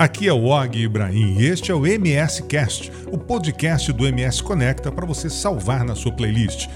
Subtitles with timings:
[0.00, 4.40] Aqui é o Og Ibrahim e este é o MS Cast, o podcast do MS
[4.44, 6.68] Conecta para você salvar na sua playlist.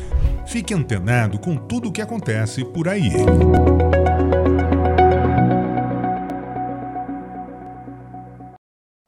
[0.45, 3.13] Fique antenado com tudo o que acontece por aí.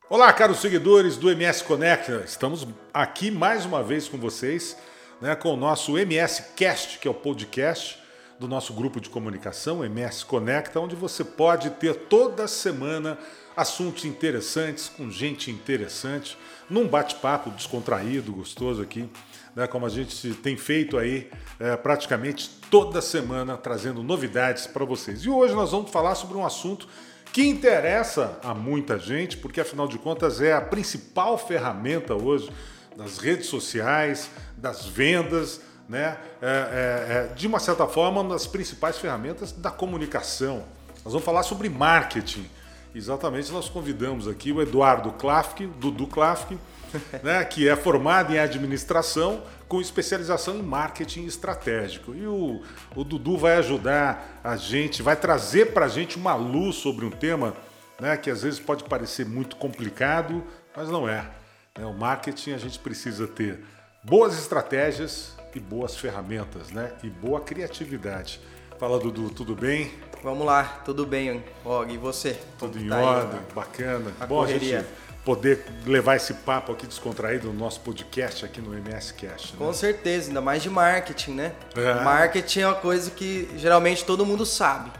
[0.08, 2.22] Olá, caros seguidores do MS Conecta.
[2.24, 4.76] Estamos aqui mais uma vez com vocês,
[5.20, 7.98] né, com o nosso MS Cast, que é o podcast
[8.38, 13.18] do nosso grupo de comunicação, MS Conecta, onde você pode ter toda semana
[13.56, 16.36] assuntos interessantes, com gente interessante,
[16.68, 19.08] num bate-papo descontraído, gostoso aqui,
[19.54, 25.20] né, como a gente tem feito aí é, praticamente toda semana, trazendo novidades para vocês.
[25.24, 26.88] E hoje nós vamos falar sobre um assunto
[27.32, 32.50] que interessa a muita gente, porque afinal de contas é a principal ferramenta hoje
[32.96, 36.16] das redes sociais, das vendas, né?
[36.40, 40.64] É, é, é, de uma certa forma, uma das principais ferramentas da comunicação.
[41.04, 42.48] Nós vamos falar sobre marketing.
[42.94, 46.56] Exatamente, nós convidamos aqui o Eduardo Klafke, Dudu Klafke,
[47.22, 52.14] né, que é formado em administração com especialização em marketing estratégico.
[52.14, 52.62] E o,
[52.94, 57.10] o Dudu vai ajudar a gente, vai trazer para a gente uma luz sobre um
[57.10, 57.54] tema
[57.98, 60.44] né, que às vezes pode parecer muito complicado,
[60.76, 61.28] mas não é.
[61.76, 61.84] Né?
[61.84, 63.60] O marketing a gente precisa ter
[64.02, 66.92] boas estratégias e boas ferramentas, né?
[67.02, 68.40] E boa criatividade.
[68.78, 69.92] Fala, Dudu, tudo bem?
[70.22, 72.36] Vamos lá, tudo bem, Og, e você?
[72.58, 74.12] Tudo em tá ordem, aí, bacana.
[74.18, 74.78] A Bom, correria.
[74.78, 74.90] a gente
[75.24, 79.52] poder levar esse papo aqui descontraído no nosso podcast aqui no MS Cast.
[79.52, 79.58] Né?
[79.58, 81.52] Com certeza, ainda mais de marketing, né?
[81.76, 82.02] É.
[82.02, 84.90] Marketing é uma coisa que geralmente todo mundo sabe.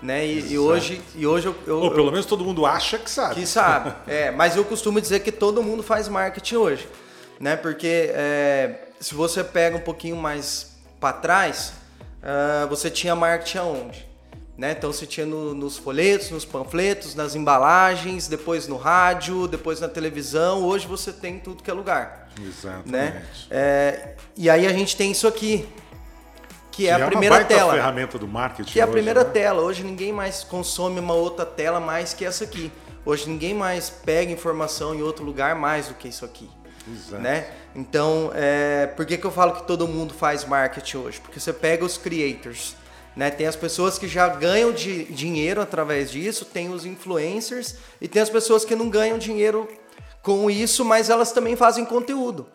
[0.00, 0.26] Né?
[0.26, 3.34] E, e hoje, e hoje eu, eu, Ou pelo menos todo mundo acha que sabe.
[3.34, 4.30] Que sabe, é.
[4.30, 6.88] Mas eu costumo dizer que todo mundo faz marketing hoje.
[7.40, 7.56] Né?
[7.56, 11.72] Porque é, se você pega um pouquinho mais para trás,
[12.24, 14.14] uh, você tinha marketing aonde?
[14.56, 14.72] Né?
[14.72, 19.88] Então você tinha no, nos folhetos, nos panfletos, nas embalagens, depois no rádio, depois na
[19.88, 20.62] televisão.
[20.64, 22.28] Hoje você tem tudo que é lugar.
[22.40, 22.88] Exatamente.
[22.90, 23.22] Né?
[23.50, 25.68] É, e aí a gente tem isso aqui,
[26.70, 27.72] que, é a é primeira uma tela.
[27.72, 28.70] ferramenta do marketing.
[28.70, 29.30] Que é a hoje, primeira né?
[29.30, 29.62] tela.
[29.62, 32.70] Hoje ninguém mais consome uma outra tela mais que essa aqui.
[33.04, 36.48] Hoje ninguém mais pega informação em outro lugar mais do que isso aqui.
[36.86, 37.22] Exato.
[37.22, 37.46] Né?
[37.74, 41.20] Então, é, por que, que eu falo que todo mundo faz marketing hoje?
[41.20, 42.76] Porque você pega os creators,
[43.16, 43.30] né?
[43.30, 48.20] Tem as pessoas que já ganham de, dinheiro através disso, tem os influencers e tem
[48.20, 49.68] as pessoas que não ganham dinheiro
[50.22, 52.46] com isso, mas elas também fazem conteúdo.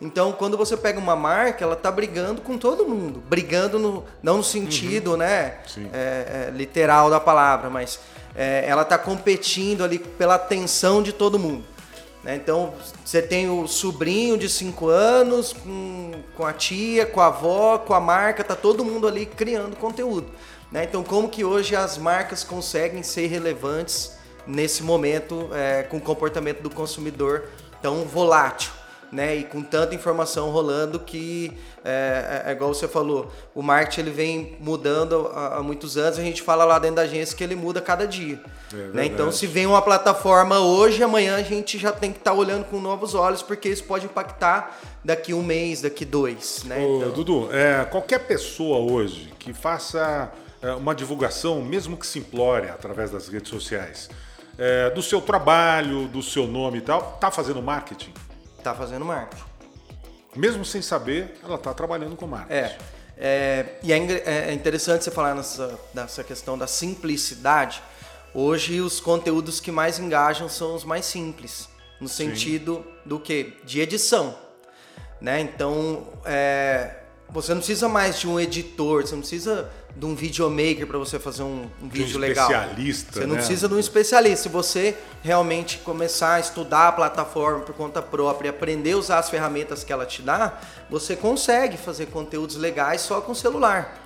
[0.00, 3.22] Então, quando você pega uma marca, ela está brigando com todo mundo.
[3.26, 5.16] Brigando no, não no sentido uhum.
[5.16, 5.58] né,
[5.92, 7.98] é, é, literal da palavra, mas
[8.34, 11.64] é, ela está competindo ali pela atenção de todo mundo.
[12.26, 12.34] Né?
[12.34, 17.78] Então, você tem o sobrinho de 5 anos com, com a tia, com a avó,
[17.78, 20.26] com a marca, tá todo mundo ali criando conteúdo.
[20.72, 20.82] Né?
[20.82, 26.60] Então, como que hoje as marcas conseguem ser relevantes nesse momento é, com o comportamento
[26.62, 27.44] do consumidor
[27.80, 28.72] tão volátil?
[29.12, 29.36] Né?
[29.36, 31.52] E com tanta informação rolando que
[31.84, 36.18] é, é, é, igual você falou, o marketing ele vem mudando há, há, muitos anos.
[36.18, 38.40] A gente fala lá dentro da agência que ele muda cada dia.
[38.72, 39.06] É né?
[39.06, 42.64] Então, se vem uma plataforma hoje, amanhã a gente já tem que estar tá olhando
[42.64, 46.64] com novos olhos, porque isso pode impactar daqui um mês, daqui dois.
[46.64, 46.84] Né?
[46.84, 47.10] Ô, então...
[47.12, 53.28] Dudu, é, qualquer pessoa hoje que faça é, uma divulgação, mesmo que simplória, através das
[53.28, 54.10] redes sociais,
[54.94, 58.10] do seu trabalho, do seu nome e tal, está fazendo marketing?
[58.66, 59.44] Está fazendo marketing.
[60.34, 62.52] Mesmo sem saber, ela está trabalhando com marketing.
[62.52, 62.76] É.
[63.16, 67.80] é e é, é, interessante você falar nessa, nessa questão da simplicidade.
[68.34, 71.68] Hoje, os conteúdos que mais engajam são os mais simples,
[72.00, 73.08] no sentido Sim.
[73.08, 73.56] do que?
[73.64, 74.36] De edição.
[75.20, 75.40] Né?
[75.40, 76.96] Então, é,
[77.30, 81.18] você não precisa mais de um editor, você não precisa de um videomaker para você
[81.18, 82.50] fazer um, um vídeo um legal.
[82.50, 83.12] especialista.
[83.14, 83.36] Você não né?
[83.36, 84.42] precisa de um especialista.
[84.42, 89.30] Se você realmente começar a estudar a plataforma por conta própria, aprender a usar as
[89.30, 94.04] ferramentas que ela te dá, você consegue fazer conteúdos legais só com celular.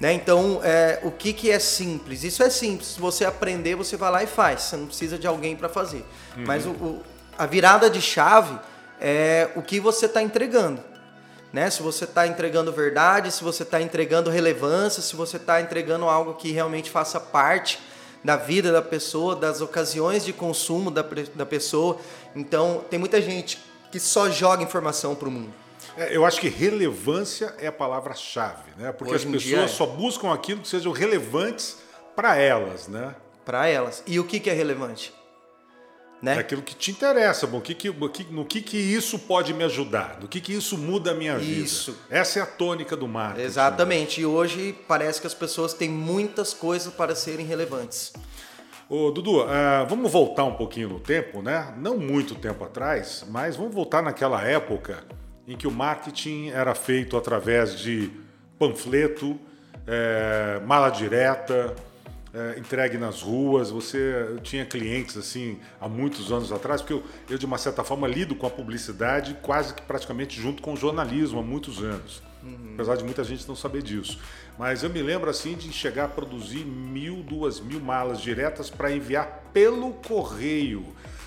[0.00, 0.14] Né?
[0.14, 2.24] Então, é, o que, que é simples?
[2.24, 2.88] Isso é simples.
[2.88, 4.62] Se você aprender, você vai lá e faz.
[4.62, 6.04] Você não precisa de alguém para fazer.
[6.34, 6.44] Uhum.
[6.46, 7.02] Mas o, o,
[7.36, 8.58] a virada de chave
[8.98, 10.95] é o que você está entregando
[11.56, 11.70] né?
[11.70, 16.34] Se você está entregando verdade, se você está entregando relevância, se você está entregando algo
[16.34, 17.80] que realmente faça parte
[18.22, 21.02] da vida da pessoa, das ocasiões de consumo da,
[21.34, 21.96] da pessoa.
[22.34, 23.58] Então, tem muita gente
[23.90, 25.54] que só joga informação para o mundo.
[25.96, 28.92] É, eu acho que relevância é a palavra-chave, né?
[28.92, 29.68] Porque Hoje as pessoas é.
[29.68, 31.78] só buscam aquilo que sejam relevantes
[32.14, 33.14] para elas, né?
[33.46, 34.02] Para elas.
[34.06, 35.14] E o que, que é relevante?
[36.22, 36.36] Né?
[36.36, 37.90] É aquilo que te interessa, bom, que que,
[38.30, 41.60] no que, que isso pode me ajudar, no que, que isso muda a minha vida.
[41.60, 41.96] Isso.
[42.08, 43.46] Essa é a tônica do marketing.
[43.46, 44.20] Exatamente.
[44.22, 48.14] E hoje parece que as pessoas têm muitas coisas para serem relevantes.
[48.88, 49.46] Ô, Dudu, uh,
[49.88, 51.74] vamos voltar um pouquinho no tempo, né?
[51.76, 55.04] Não muito tempo atrás, mas vamos voltar naquela época
[55.46, 58.10] em que o marketing era feito através de
[58.58, 59.38] panfleto,
[59.86, 61.74] é, mala direta,
[62.36, 63.70] é, entregue nas ruas.
[63.70, 68.06] Você tinha clientes assim há muitos anos atrás, porque eu, eu, de uma certa forma
[68.06, 72.22] lido com a publicidade quase que praticamente junto com o jornalismo há muitos anos.
[72.42, 72.72] Uhum.
[72.74, 74.18] Apesar de muita gente não saber disso.
[74.58, 78.92] Mas eu me lembro assim de chegar a produzir mil, duas mil malas diretas para
[78.92, 80.84] enviar pelo correio.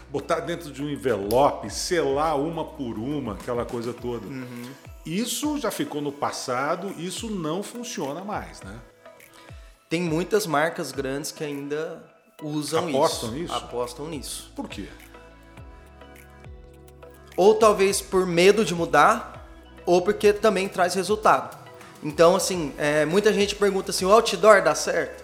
[0.09, 4.25] Botar dentro de um envelope, selar uma por uma, aquela coisa toda.
[4.25, 4.63] Uhum.
[5.06, 8.79] Isso já ficou no passado, isso não funciona mais, né?
[9.89, 12.03] Tem muitas marcas grandes que ainda
[12.44, 13.38] usam Apostam isso.
[13.39, 13.53] nisso?
[13.56, 14.51] Apostam nisso.
[14.56, 14.88] Por quê?
[17.36, 19.50] Ou talvez por medo de mudar,
[19.88, 21.57] ou porque também traz resultado.
[22.03, 25.24] Então, assim, é, muita gente pergunta assim: o outdoor dá certo?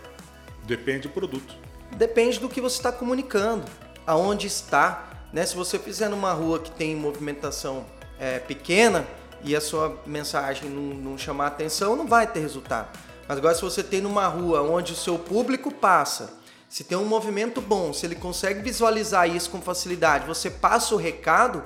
[0.63, 1.55] Depende do produto.
[1.95, 3.65] Depende do que você está comunicando,
[4.07, 5.27] aonde está.
[5.31, 5.45] Né?
[5.45, 7.85] Se você fizer numa rua que tem movimentação
[8.19, 9.05] é, pequena
[9.43, 13.04] e a sua mensagem não, não chamar atenção, não vai ter resultado.
[13.27, 16.33] Mas agora, se você tem numa rua onde o seu público passa,
[16.69, 20.97] se tem um movimento bom, se ele consegue visualizar isso com facilidade, você passa o
[20.97, 21.63] recado,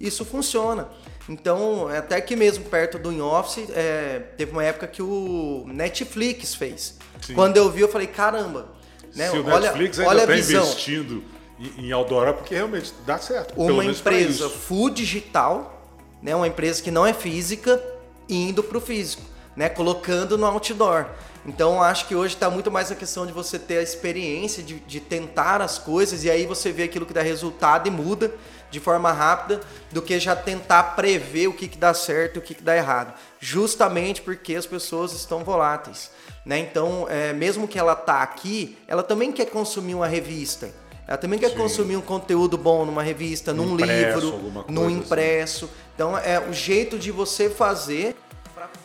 [0.00, 0.88] isso funciona.
[1.28, 6.96] Então, até que mesmo perto do in-office, é, teve uma época que o Netflix fez.
[7.20, 7.34] Sim.
[7.34, 8.68] Quando eu vi, eu falei, caramba.
[9.14, 9.30] Né?
[9.30, 11.22] Se o olha, Netflix ainda está investindo
[11.76, 13.52] em outdoor, porque realmente dá certo.
[13.60, 15.90] Uma empresa full digital,
[16.22, 16.34] né?
[16.34, 17.82] uma empresa que não é física,
[18.28, 19.22] indo para o físico,
[19.58, 19.68] né?
[19.68, 21.06] colocando no outdoor.
[21.44, 24.78] Então, acho que hoje está muito mais a questão de você ter a experiência de,
[24.80, 28.32] de tentar as coisas e aí você vê aquilo que dá resultado e muda
[28.70, 29.60] de forma rápida
[29.90, 32.76] do que já tentar prever o que, que dá certo e o que, que dá
[32.76, 33.12] errado.
[33.40, 36.12] Justamente porque as pessoas estão voláteis.
[36.46, 36.58] Né?
[36.60, 40.70] Então, é, mesmo que ela tá aqui, ela também quer consumir uma revista.
[41.06, 41.56] Ela também quer Sim.
[41.56, 44.98] consumir um conteúdo bom numa revista, num impresso, livro, num assim.
[44.98, 45.64] impresso.
[45.64, 45.74] Assim.
[45.94, 48.14] Então, é o jeito de você fazer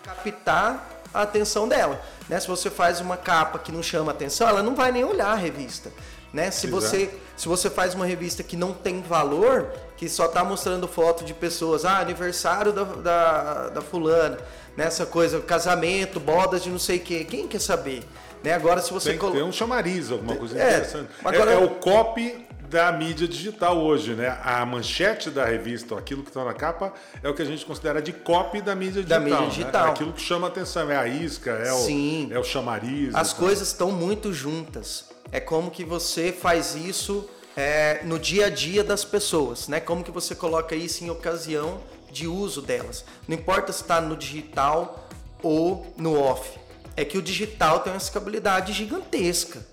[0.04, 2.02] para captar a atenção dela.
[2.28, 2.40] Né?
[2.40, 5.36] Se você faz uma capa que não chama atenção, ela não vai nem olhar a
[5.36, 5.92] revista.
[6.32, 6.50] Né?
[6.50, 10.88] Se, você, se você faz uma revista que não tem valor, que só está mostrando
[10.88, 14.40] foto de pessoas, ah, aniversário da, da, da fulana,
[14.76, 18.04] nessa coisa, casamento, bodas de não sei o quê, quem quer saber?
[18.44, 18.52] Né?
[18.52, 21.10] Agora, se você tem ter um chamariz, alguma coisa é, interessante.
[21.24, 21.52] Agora...
[21.52, 24.38] É, é o copy da mídia digital hoje, né?
[24.44, 26.92] A manchete da revista, aquilo que está na capa,
[27.22, 29.20] é o que a gente considera de copy da mídia digital.
[29.20, 29.84] Da mídia digital.
[29.84, 29.90] Né?
[29.90, 32.30] É aquilo que chama atenção, é a isca, é, Sim.
[32.32, 33.14] O, é o chamariz.
[33.16, 37.28] As coisas estão muito juntas é como que você faz isso
[37.58, 39.80] é, no dia a dia das pessoas, né?
[39.80, 41.82] Como que você coloca isso em ocasião
[42.12, 43.04] de uso delas.
[43.28, 45.10] Não importa se está no digital
[45.42, 46.60] ou no off.
[46.96, 49.66] É que o digital tem uma escalabilidade gigantesca.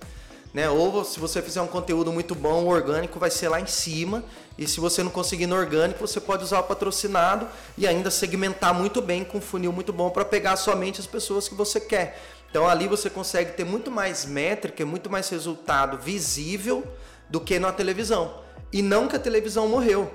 [0.53, 0.69] Né?
[0.69, 4.25] Ou se você fizer um conteúdo muito bom, o orgânico vai ser lá em cima.
[4.59, 7.47] E se você não conseguir no orgânico, você pode usar o patrocinado
[7.79, 11.49] e ainda segmentar muito bem com um funil muito bom para pegar somente as pessoas
[11.49, 12.21] que você quer.
[12.51, 16.85] Então ali você consegue ter muito mais métrica, muito mais resultado visível
[17.29, 18.43] do que na televisão.
[18.73, 20.13] E não que a televisão morreu.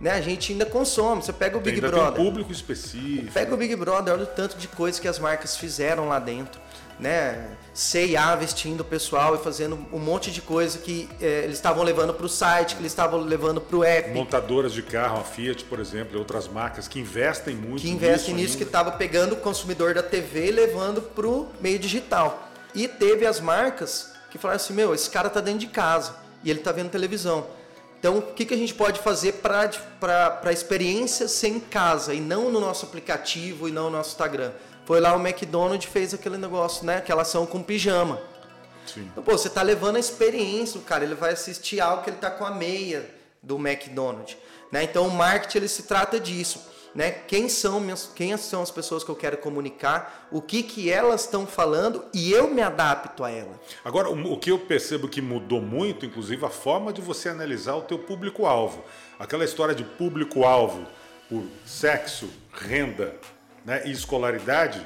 [0.00, 0.12] Né?
[0.12, 1.22] A gente ainda consome.
[1.22, 2.12] Você pega o Big ainda Brother.
[2.12, 3.32] Tem um público específico.
[3.32, 6.60] Pega o Big Brother, olha o tanto de coisas que as marcas fizeram lá dentro
[7.00, 11.82] né, C&A vestindo o pessoal e fazendo um monte de coisa que é, eles estavam
[11.82, 14.10] levando para o site, que eles estavam levando para o app.
[14.10, 18.34] Montadoras de carro, a Fiat, por exemplo, e outras marcas que investem muito Que investem
[18.34, 22.48] nisso, nisso que estava pegando o consumidor da TV e levando para o meio digital.
[22.74, 26.14] E teve as marcas que falaram assim, meu, esse cara está dentro de casa
[26.44, 27.46] e ele está vendo televisão.
[28.00, 32.20] Então, o que, que a gente pode fazer para a experiência ser em casa e
[32.20, 34.52] não no nosso aplicativo e não no nosso Instagram?
[34.86, 36.96] Foi lá o McDonald's fez aquele negócio, né?
[36.96, 38.18] Aquela ação com pijama.
[38.86, 39.06] Sim.
[39.12, 42.16] Então, pô, você tá levando a experiência, o cara, ele vai assistir algo que ele
[42.16, 43.08] tá com a meia
[43.42, 44.36] do McDonald's,
[44.72, 44.82] né?
[44.82, 46.60] Então o marketing ele se trata disso,
[46.94, 47.10] né?
[47.10, 51.22] Quem são minhas, quem são as pessoas que eu quero comunicar, o que que elas
[51.22, 53.60] estão falando e eu me adapto a ela.
[53.84, 57.82] Agora, o que eu percebo que mudou muito, inclusive a forma de você analisar o
[57.82, 58.84] teu público alvo.
[59.18, 60.86] Aquela história de público alvo
[61.28, 63.14] por sexo, renda,
[63.64, 64.84] né, e escolaridade,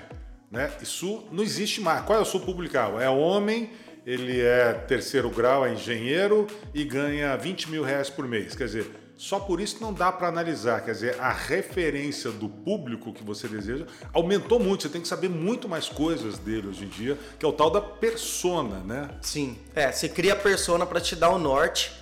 [0.50, 2.04] né, isso não existe mais.
[2.04, 3.00] Qual é o seu público-alvo?
[3.00, 3.70] É homem,
[4.06, 8.54] ele é terceiro grau, é engenheiro e ganha 20 mil reais por mês.
[8.54, 10.84] Quer dizer, só por isso não dá para analisar.
[10.84, 14.82] Quer dizer, a referência do público que você deseja aumentou muito.
[14.82, 17.70] Você tem que saber muito mais coisas dele hoje em dia, que é o tal
[17.70, 19.10] da persona, né?
[19.20, 19.58] Sim.
[19.74, 21.92] É, você cria a persona para te dar o norte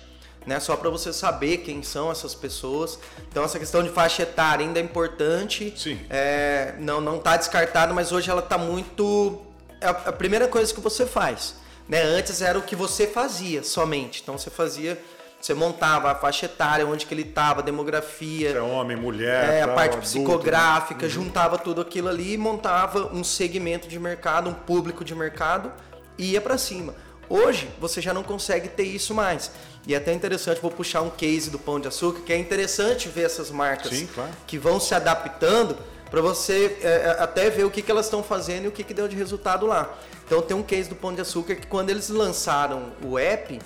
[0.45, 0.59] né?
[0.59, 2.99] Só para você saber quem são essas pessoas.
[3.29, 5.73] Então essa questão de faixa etária ainda é importante.
[5.77, 5.99] Sim.
[6.09, 9.41] É, não não está descartado, mas hoje ela está muito
[9.79, 11.55] é a primeira coisa que você faz.
[11.87, 12.01] Né?
[12.01, 14.21] Antes era o que você fazia somente.
[14.21, 14.97] Então você fazia,
[15.43, 18.51] você montava a faixa etária, onde que ele estava, demografia.
[18.51, 21.09] É homem, mulher, é, a tal, parte psicográfica, né?
[21.09, 25.69] juntava tudo aquilo ali e montava um segmento de mercado, um público de mercado
[26.17, 26.95] e ia para cima.
[27.27, 29.51] Hoje você já não consegue ter isso mais.
[29.85, 33.09] E é até interessante, vou puxar um case do Pão de Açúcar, que é interessante
[33.09, 34.31] ver essas marcas Sim, claro.
[34.47, 35.75] que vão se adaptando
[36.09, 38.81] para você é, é, até ver o que, que elas estão fazendo e o que,
[38.81, 39.93] que deu de resultado lá.
[40.25, 43.59] Então tem um case do Pão de Açúcar que quando eles lançaram o app,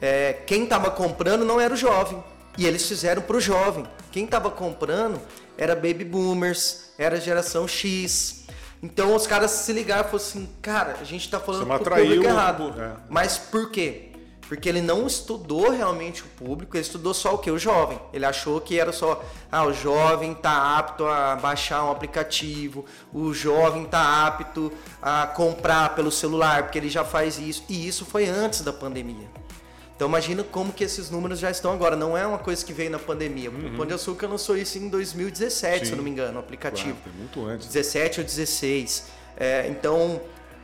[0.00, 2.22] é, quem estava comprando não era o jovem.
[2.56, 3.86] E eles fizeram para o jovem.
[4.10, 5.20] Quem estava comprando
[5.56, 8.44] era baby boomers, era a geração X.
[8.82, 12.04] Então os caras se ligaram e falaram assim, cara, a gente está falando pro atraiu
[12.06, 12.74] público o- errado.
[12.80, 12.92] é.
[13.08, 14.04] Mas por quê?
[14.48, 17.50] Porque ele não estudou realmente o público, ele estudou só o que?
[17.50, 18.00] O jovem.
[18.14, 23.34] Ele achou que era só, ah, o jovem está apto a baixar um aplicativo, o
[23.34, 27.62] jovem está apto a comprar pelo celular, porque ele já faz isso.
[27.68, 29.28] E isso foi antes da pandemia.
[29.98, 31.96] Então imagina como que esses números já estão agora.
[31.96, 33.50] Não é uma coisa que veio na pandemia.
[33.50, 35.90] O Pão de Açúcar lançou isso em 2017, se Sim.
[35.90, 36.96] eu não me engano, o aplicativo.
[37.02, 37.66] Claro, muito antes.
[37.66, 39.06] 17 ou 16.
[39.36, 40.20] É, então,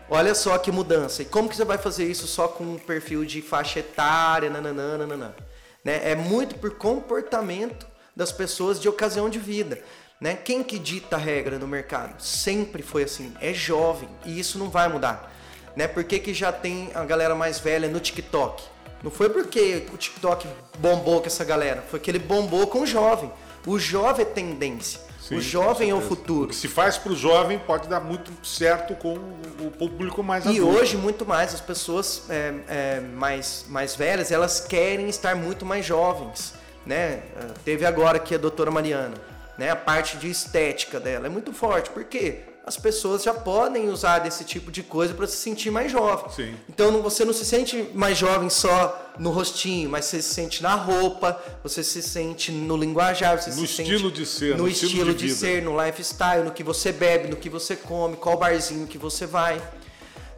[0.09, 1.23] olha só que mudança.
[1.23, 4.99] E como que você vai fazer isso só com um perfil de faixa etária, nananã,
[4.99, 5.35] nananã?
[5.83, 6.13] Né?
[6.13, 9.83] É muito por comportamento das pessoas de ocasião de vida.
[10.21, 10.37] Né?
[10.37, 12.23] Quem que dita a regra no mercado?
[12.23, 15.35] Sempre foi assim, é jovem e isso não vai mudar.
[15.75, 15.89] Né?
[15.89, 18.74] Por que, que já tem a galera mais velha no TikTok?
[19.05, 22.87] Não foi porque o TikTok bombou com essa galera, foi que ele bombou com o
[22.87, 23.31] jovem.
[23.67, 24.99] O jovem é tendência.
[25.21, 26.47] Sim, o jovem é o futuro.
[26.47, 29.15] O que se faz para o jovem pode dar muito certo com
[29.61, 30.69] o público mais E adulto.
[30.69, 35.85] hoje, muito mais, as pessoas é, é, mais, mais velhas, elas querem estar muito mais
[35.85, 36.55] jovens,
[36.87, 37.23] né?
[37.37, 39.15] Ah, Teve agora aqui a doutora Mariana,
[39.59, 39.71] né?
[39.71, 44.45] A parte de estética dela é muito forte, porque as pessoas já podem usar desse
[44.45, 46.31] tipo de coisa para se sentir mais jovem.
[46.33, 46.55] Sim.
[46.69, 50.75] Então você não se sente mais jovem só no rostinho, mas você se sente na
[50.75, 54.69] roupa, você se sente no linguajar, você No se estilo sente de ser, no, no
[54.69, 55.37] estilo estilo, de de, vida.
[55.37, 59.27] ser, no lifestyle, no que você bebe, no que você come, qual barzinho que você
[59.27, 59.61] vai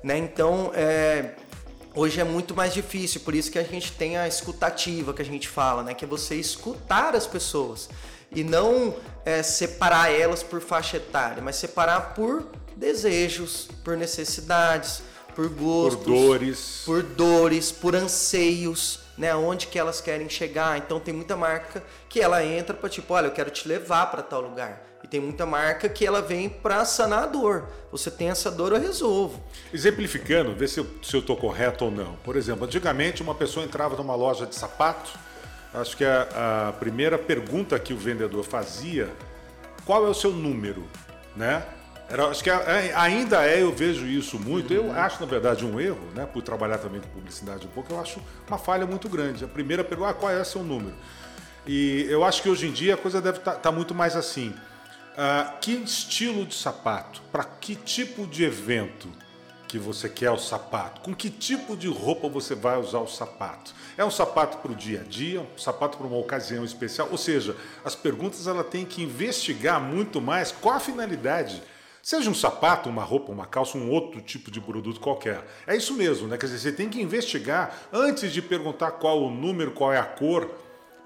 [0.07, 0.17] né?
[0.19, 1.33] Então, é,
[1.93, 5.25] hoje é muito mais difícil, por isso que a gente tem a escutativa que a
[5.25, 5.95] gente fala, né?
[5.95, 7.89] Que é você escutar as pessoas
[8.33, 15.03] e não é, separar elas por faixa etária, mas separar por desejos, por necessidades,
[15.35, 16.83] por Por gostos, dores.
[16.87, 19.35] por dores, por anseios, né?
[19.35, 20.79] Onde que elas querem chegar.
[20.79, 24.23] Então tem muita marca que ela entra para tipo, olha, eu quero te levar para
[24.23, 24.83] tal lugar.
[25.05, 27.69] E tem muita marca que ela vem para sanar a dor.
[27.93, 29.41] Você tem essa dor, eu resolvo.
[29.73, 32.17] Exemplificando, ver se eu, se eu tô correto ou não.
[32.25, 35.11] Por exemplo, antigamente uma pessoa entrava numa loja de sapato,
[35.75, 39.11] acho que a, a primeira pergunta que o vendedor fazia,
[39.85, 40.85] qual é o seu número,
[41.35, 41.65] né?
[42.09, 44.73] Era, acho que ainda é, eu vejo isso muito.
[44.73, 46.25] Eu acho, na verdade, um erro, né?
[46.25, 49.45] Por trabalhar também com publicidade um pouco, eu acho uma falha muito grande.
[49.45, 50.95] A primeira pergunta, ah, qual é o seu número?
[51.67, 54.55] E eu acho que hoje em dia a coisa deve estar muito mais assim.
[55.19, 57.23] Ah, que estilo de sapato?
[57.33, 59.09] Para que tipo de evento
[59.67, 61.01] que você quer o sapato?
[61.01, 63.75] Com que tipo de roupa você vai usar o sapato?
[63.97, 67.09] É um sapato para o dia a dia, um sapato para uma ocasião especial?
[67.11, 71.63] Ou seja, as perguntas ela tem que investigar muito mais qual a finalidade.
[72.03, 75.45] Seja um sapato, uma roupa, uma calça, um outro tipo de produto qualquer.
[75.67, 76.39] É isso mesmo, né?
[76.39, 80.05] Quer dizer, você tem que investigar antes de perguntar qual o número, qual é a
[80.05, 80.49] cor,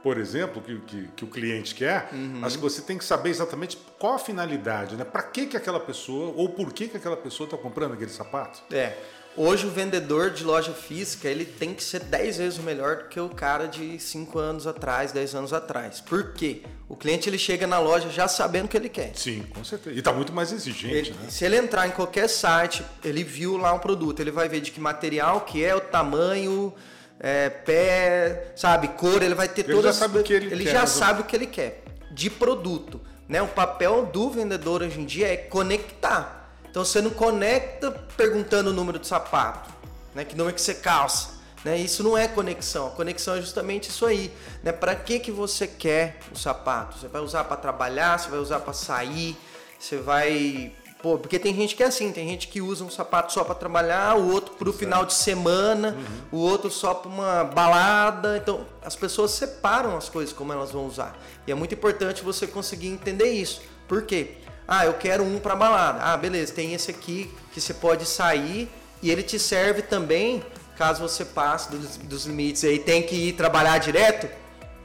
[0.03, 2.09] por exemplo, que, que, que o cliente quer,
[2.43, 5.05] acho que você tem que saber exatamente qual a finalidade, né?
[5.05, 8.61] Para que, que aquela pessoa, ou por que, que aquela pessoa está comprando aquele sapato.
[8.73, 8.97] É.
[9.37, 13.21] Hoje o vendedor de loja física, ele tem que ser 10 vezes melhor do que
[13.21, 16.01] o cara de 5 anos atrás, 10 anos atrás.
[16.01, 16.63] Por quê?
[16.89, 19.13] O cliente ele chega na loja já sabendo o que ele quer.
[19.15, 19.95] Sim, com certeza.
[19.95, 21.31] E está muito mais exigente, Ele- né?
[21.31, 24.73] Se ele entrar em qualquer site, ele viu lá um produto, ele vai ver de
[24.73, 26.75] que material que é, o tamanho,
[27.21, 30.65] é, pé, sabe, cor, ele vai ter Ele todas já sabe o que ele ele
[30.65, 30.87] quer, já né?
[30.87, 33.43] sabe o que ele quer de produto, né?
[33.43, 36.51] O papel do vendedor hoje em dia é conectar.
[36.69, 39.71] Então você não conecta perguntando o número do sapato,
[40.15, 40.25] né?
[40.25, 41.77] Que número que você calça, né?
[41.77, 42.87] Isso não é conexão.
[42.89, 44.73] A conexão é justamente isso aí, né?
[44.73, 46.99] Para que que você quer o sapato?
[46.99, 49.37] Você vai usar para trabalhar, você vai usar para sair,
[49.79, 53.33] você vai Pô, porque tem gente que é assim, tem gente que usa um sapato
[53.33, 55.97] só para trabalhar, o outro para o final de semana,
[56.31, 58.37] o outro só para uma balada.
[58.37, 61.19] Então, as pessoas separam as coisas como elas vão usar.
[61.47, 63.63] E é muito importante você conseguir entender isso.
[63.89, 64.37] Por quê?
[64.69, 66.01] Ah, eu quero um para balada.
[66.03, 68.69] Ah, beleza, tem esse aqui que você pode sair
[69.03, 70.45] e ele te serve também
[70.81, 74.27] caso você passe dos, dos limites aí, tem que ir trabalhar direto,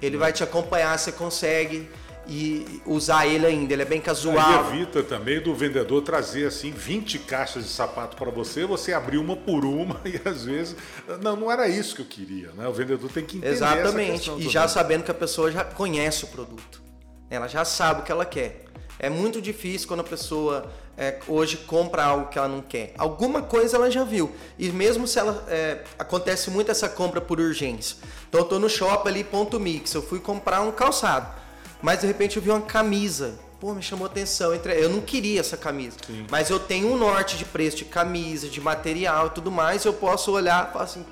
[0.02, 1.90] ele vai te acompanhar, você consegue
[2.28, 3.74] e usar ele ainda.
[3.74, 4.38] Ele é bem casual.
[4.38, 9.18] Aí evita também do vendedor trazer assim 20 caixas de sapato para você, você abrir
[9.18, 10.76] uma por uma e às vezes
[11.22, 12.68] não, não era isso que eu queria, né?
[12.68, 14.32] O vendedor tem que entender Exatamente.
[14.38, 16.82] e já sabendo que a pessoa já conhece o produto.
[17.30, 18.66] Ela já sabe o que ela quer.
[18.98, 22.94] É muito difícil quando a pessoa é, hoje compra algo que ela não quer.
[22.98, 24.32] Alguma coisa ela já viu.
[24.58, 25.44] E mesmo se ela.
[25.50, 27.98] É, acontece muito essa compra por urgência.
[28.30, 29.94] Então eu tô no shopping ali, ponto mix.
[29.94, 31.45] Eu fui comprar um calçado.
[31.82, 33.36] Mas de repente eu vi uma camisa.
[33.60, 34.54] Pô, me chamou atenção.
[34.54, 35.98] Eu não queria essa camisa.
[36.06, 36.26] Sim.
[36.30, 39.86] Mas eu tenho um norte de preço de camisa, de material e tudo mais.
[39.86, 41.06] Eu posso olhar e falar assim: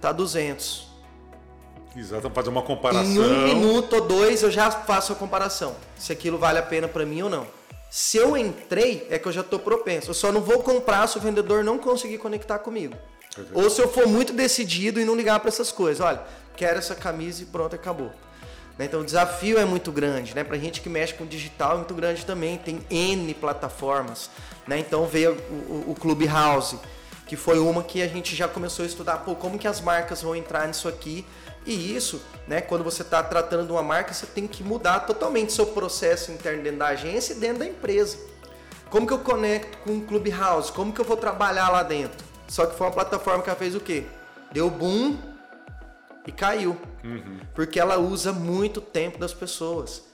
[0.00, 0.90] tá 200.
[1.94, 3.04] Exato, fazer uma comparação.
[3.04, 5.76] Em um minuto ou dois eu já faço a comparação.
[5.98, 7.46] Se aquilo vale a pena para mim ou não.
[7.90, 10.10] Se eu entrei, é que eu já estou propenso.
[10.10, 12.96] Eu só não vou comprar se o vendedor não conseguir conectar comigo.
[13.52, 16.00] Ou se eu for muito decidido e não ligar para essas coisas.
[16.00, 16.22] Olha,
[16.56, 18.10] quero essa camisa e pronto, acabou.
[18.78, 18.86] Né?
[18.86, 20.42] Então o desafio é muito grande, né?
[20.44, 22.58] Para gente que mexe com digital é muito grande também.
[22.58, 24.30] Tem N plataformas,
[24.66, 24.78] né?
[24.78, 25.54] Então veio o,
[25.88, 26.78] o, o Clubhouse,
[27.26, 29.18] que foi uma que a gente já começou a estudar.
[29.18, 31.24] Pô, como que as marcas vão entrar nisso aqui?
[31.64, 35.52] E isso, né, quando você está tratando de uma marca, você tem que mudar totalmente
[35.52, 38.18] seu processo interno dentro da agência e dentro da empresa.
[38.90, 40.72] Como que eu conecto com o Clubhouse?
[40.72, 42.24] Como que eu vou trabalhar lá dentro?
[42.48, 44.04] Só que foi uma plataforma que fez o quê?
[44.52, 45.16] Deu boom
[46.26, 46.76] e caiu.
[47.04, 47.40] Uhum.
[47.54, 50.04] Porque ela usa muito tempo das pessoas.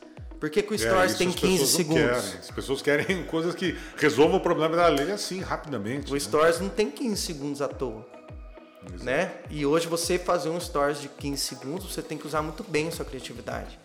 [0.40, 2.02] Por que, que o Stories é, tem 15 segundos?
[2.02, 2.38] Querem.
[2.38, 6.11] As pessoas querem coisas que resolvam o problema da lei assim, rapidamente.
[6.11, 6.21] O né?
[6.21, 8.07] Stories não tem 15 segundos à toa
[9.02, 9.33] né?
[9.50, 12.88] E hoje você fazer um stories de 15 segundos, você tem que usar muito bem
[12.88, 13.78] a sua criatividade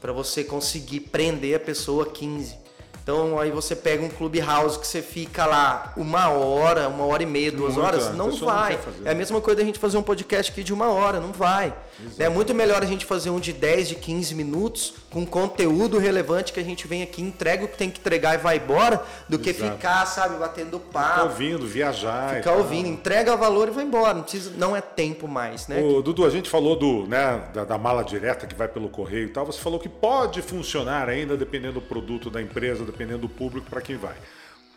[0.00, 2.56] para você conseguir prender a pessoa 15.
[3.02, 7.26] Então aí você pega um clubhouse que você fica lá uma hora, uma hora e
[7.26, 8.78] meia, duas Muita, horas, não vai.
[9.00, 11.32] Não é a mesma coisa da gente fazer um podcast aqui de uma hora, não
[11.32, 11.74] vai.
[12.18, 16.52] É muito melhor a gente fazer um de 10, de 15 minutos, com conteúdo relevante
[16.52, 19.38] que a gente vem aqui, entrega o que tem que entregar e vai embora, do
[19.38, 19.76] que Exato.
[19.76, 21.08] ficar, sabe, batendo papo.
[21.08, 22.36] Ficar ouvindo, viajar.
[22.36, 24.14] Ficar ouvindo, entrega valor e vai embora.
[24.14, 25.82] Não, precisa, não é tempo mais, né?
[25.82, 29.26] Ô, Dudu, a gente falou do, né, da, da mala direta que vai pelo correio
[29.26, 29.46] e tal.
[29.46, 33.80] Você falou que pode funcionar ainda, dependendo do produto da empresa, dependendo do público para
[33.80, 34.14] quem vai.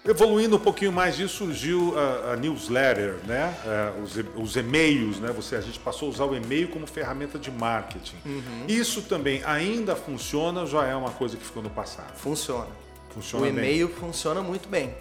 [0.06, 3.54] Evoluindo um pouquinho mais disso, surgiu a, a newsletter, né?
[3.66, 5.32] É, os, os, e-mails, né?
[5.34, 8.16] Você, a gente passou a usar o e-mail como ferramenta de marketing.
[8.26, 8.66] Uhum.
[8.68, 12.16] Isso também ainda funciona já é uma coisa que ficou no passado?
[12.16, 12.70] Funciona.
[13.10, 14.88] Funciona o e-mail funciona muito bem.
[14.88, 14.94] É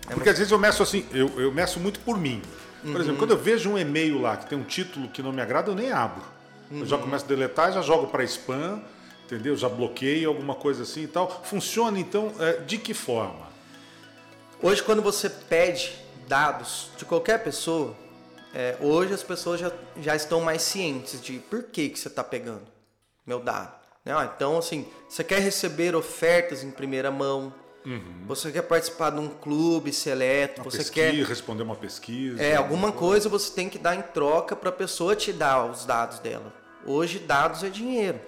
[0.00, 0.30] Porque muito...
[0.30, 2.40] às vezes eu meço assim, eu, eu meço muito por mim.
[2.80, 2.96] Por uhum.
[2.96, 5.70] exemplo, quando eu vejo um e-mail lá que tem um título que não me agrada,
[5.70, 6.22] eu nem abro.
[6.70, 6.80] Uhum.
[6.80, 7.02] Eu já uhum.
[7.02, 8.80] começo a deletar, já jogo para spam
[9.30, 9.56] entendeu?
[9.56, 11.42] Já bloqueio alguma coisa assim e tal.
[11.44, 13.49] Funciona então é, de que forma?
[14.62, 15.94] Hoje, quando você pede
[16.28, 17.96] dados de qualquer pessoa,
[18.54, 22.22] é, hoje as pessoas já, já estão mais cientes de por que, que você está
[22.22, 22.66] pegando
[23.26, 23.72] meu dado.
[24.04, 24.12] Né?
[24.14, 27.52] Ah, então, assim, você quer receber ofertas em primeira mão,
[27.84, 28.26] Uhum.
[28.26, 32.42] Você quer participar de um clube seleto, uma você pesquisa, quer responder uma pesquisa.
[32.42, 35.86] É, alguma coisa você tem que dar em troca para a pessoa te dar os
[35.86, 36.52] dados dela.
[36.84, 38.20] Hoje dados é dinheiro.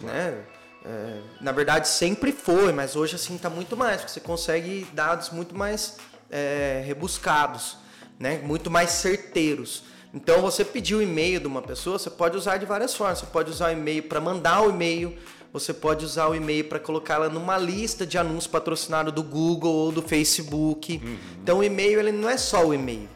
[0.00, 0.44] Né?
[0.88, 5.28] É, na verdade sempre foi, mas hoje assim está muito mais, porque você consegue dados
[5.28, 5.98] muito mais
[6.30, 7.76] é, rebuscados,
[8.18, 8.38] né?
[8.42, 9.82] muito mais certeiros.
[10.14, 13.18] Então você pediu o e-mail de uma pessoa, você pode usar de várias formas.
[13.18, 15.14] Você pode usar o e-mail para mandar o e-mail,
[15.52, 19.92] você pode usar o e-mail para colocá-la numa lista de anúncios patrocinados do Google ou
[19.92, 20.98] do Facebook.
[21.04, 21.18] Uhum.
[21.42, 23.08] Então o e-mail ele não é só o e-mail.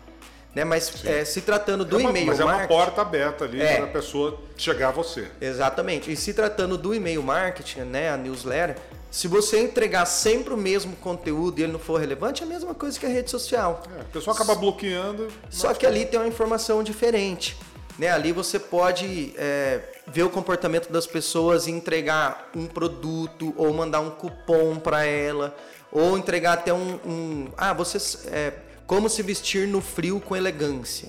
[0.54, 0.64] Né?
[0.64, 2.44] Mas é, se tratando do é e-mail marketing...
[2.44, 3.76] Mas é uma porta aberta ali é.
[3.76, 5.28] para a pessoa chegar a você.
[5.40, 6.12] Exatamente.
[6.12, 8.76] E se tratando do e-mail marketing, né, a newsletter,
[9.10, 12.74] se você entregar sempre o mesmo conteúdo e ele não for relevante, é a mesma
[12.74, 13.82] coisa que a rede social.
[13.96, 15.28] É, a pessoa acaba bloqueando.
[15.50, 17.56] Só que ali tem uma informação diferente.
[17.98, 18.08] Né?
[18.08, 24.00] Ali você pode é, ver o comportamento das pessoas e entregar um produto ou mandar
[24.00, 25.54] um cupom para ela
[25.90, 28.54] ou entregar até um, um ah você é,
[28.92, 31.08] como se vestir no frio com elegância.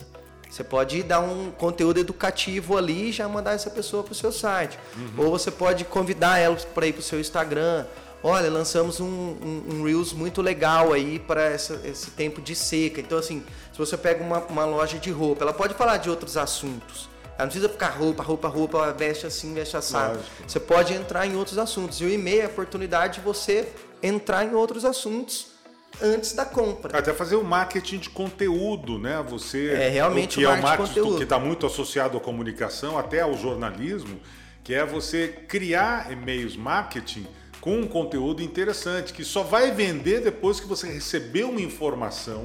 [0.49, 4.31] Você pode dar um conteúdo educativo ali e já mandar essa pessoa para o seu
[4.31, 4.79] site.
[4.95, 5.25] Uhum.
[5.25, 7.85] Ou você pode convidar ela para ir para o seu Instagram.
[8.23, 13.01] Olha, lançamos um, um, um Reels muito legal aí para esse tempo de seca.
[13.01, 13.43] Então, assim,
[13.73, 17.09] se você pega uma, uma loja de roupa, ela pode falar de outros assuntos.
[17.35, 20.19] Ela não precisa ficar roupa, roupa, roupa, veste assim, veste assado.
[20.47, 21.99] Você pode entrar em outros assuntos.
[21.99, 23.67] E o e-mail é a oportunidade de você
[24.01, 25.51] entrar em outros assuntos
[26.01, 26.97] antes da compra.
[26.97, 29.23] Até fazer o marketing de conteúdo, né?
[29.29, 33.21] Você é realmente o que é o marketing que está muito associado à comunicação, até
[33.21, 34.19] ao jornalismo,
[34.63, 37.27] que é você criar e-mails marketing
[37.59, 42.43] com um conteúdo interessante que só vai vender depois que você receber uma informação,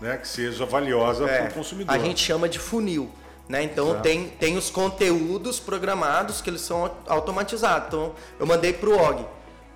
[0.00, 1.94] né, que seja valiosa é, para o consumidor.
[1.94, 3.10] A gente chama de funil.
[3.46, 3.62] Né?
[3.62, 7.88] Então tem, tem os conteúdos programados que eles são automatizados.
[7.88, 9.26] Então eu mandei para o OG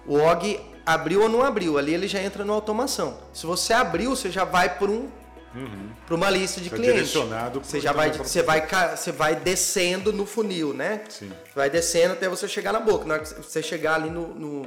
[0.07, 3.19] O OG abriu ou não abriu, ali ele já entra no automação.
[3.35, 5.09] Se você abriu, você já vai por um
[5.55, 5.91] uhum.
[6.07, 7.11] para uma lista de clientes.
[7.11, 11.03] Direcionado você já vai, você vai, você vai descendo no funil, né?
[11.11, 11.31] Sim.
[11.55, 13.05] Vai descendo até você chegar na boca.
[13.05, 14.67] Na hora que você chegar ali no, no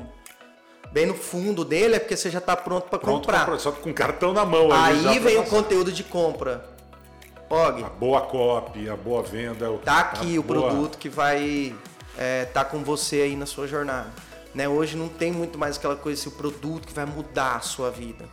[0.92, 3.46] bem no fundo dele é porque você já está pronto para comprar.
[3.46, 4.72] Pra, só com cartão na mão.
[4.72, 6.70] Aí vem o conteúdo de compra.
[7.50, 7.84] Og.
[7.84, 9.68] A boa copy, a boa venda.
[9.84, 10.70] Tá aqui o boa...
[10.70, 11.76] produto que vai
[12.16, 14.10] é, tá com você aí na sua jornada.
[14.54, 14.68] Né?
[14.68, 17.90] Hoje não tem muito mais aquela coisa, assim, o produto que vai mudar a sua
[17.90, 18.26] vida.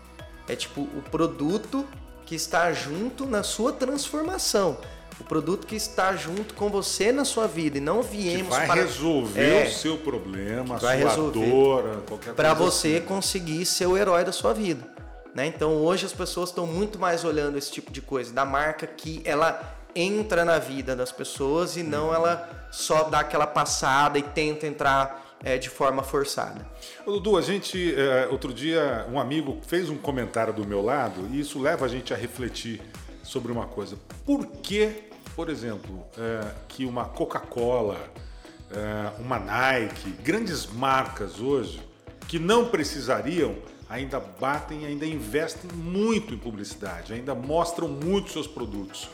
[0.48, 1.86] É tipo o produto
[2.26, 4.78] que está junto na sua transformação.
[5.20, 8.66] O produto que está junto com você na sua vida e não viemos que vai
[8.66, 13.06] para resolver é, o seu problema, a sua resolver dor, qualquer para você assim.
[13.06, 14.86] conseguir ser o herói da sua vida.
[15.34, 15.46] Né?
[15.46, 19.20] Então hoje as pessoas estão muito mais olhando esse tipo de coisa, da marca que
[19.24, 24.66] ela entra na vida das pessoas e não ela só dá aquela passada e tenta
[24.66, 26.66] entrar é, de forma forçada.
[27.06, 31.28] Ô, Dudu, a gente, é, outro dia, um amigo fez um comentário do meu lado
[31.30, 32.80] e isso leva a gente a refletir
[33.22, 33.96] sobre uma coisa.
[34.24, 35.04] Por que,
[35.36, 37.98] por exemplo, é, que uma Coca-Cola,
[38.70, 41.80] é, uma Nike, grandes marcas hoje,
[42.26, 43.56] que não precisariam,
[43.88, 49.08] ainda batem, ainda investem muito em publicidade, ainda mostram muito seus produtos.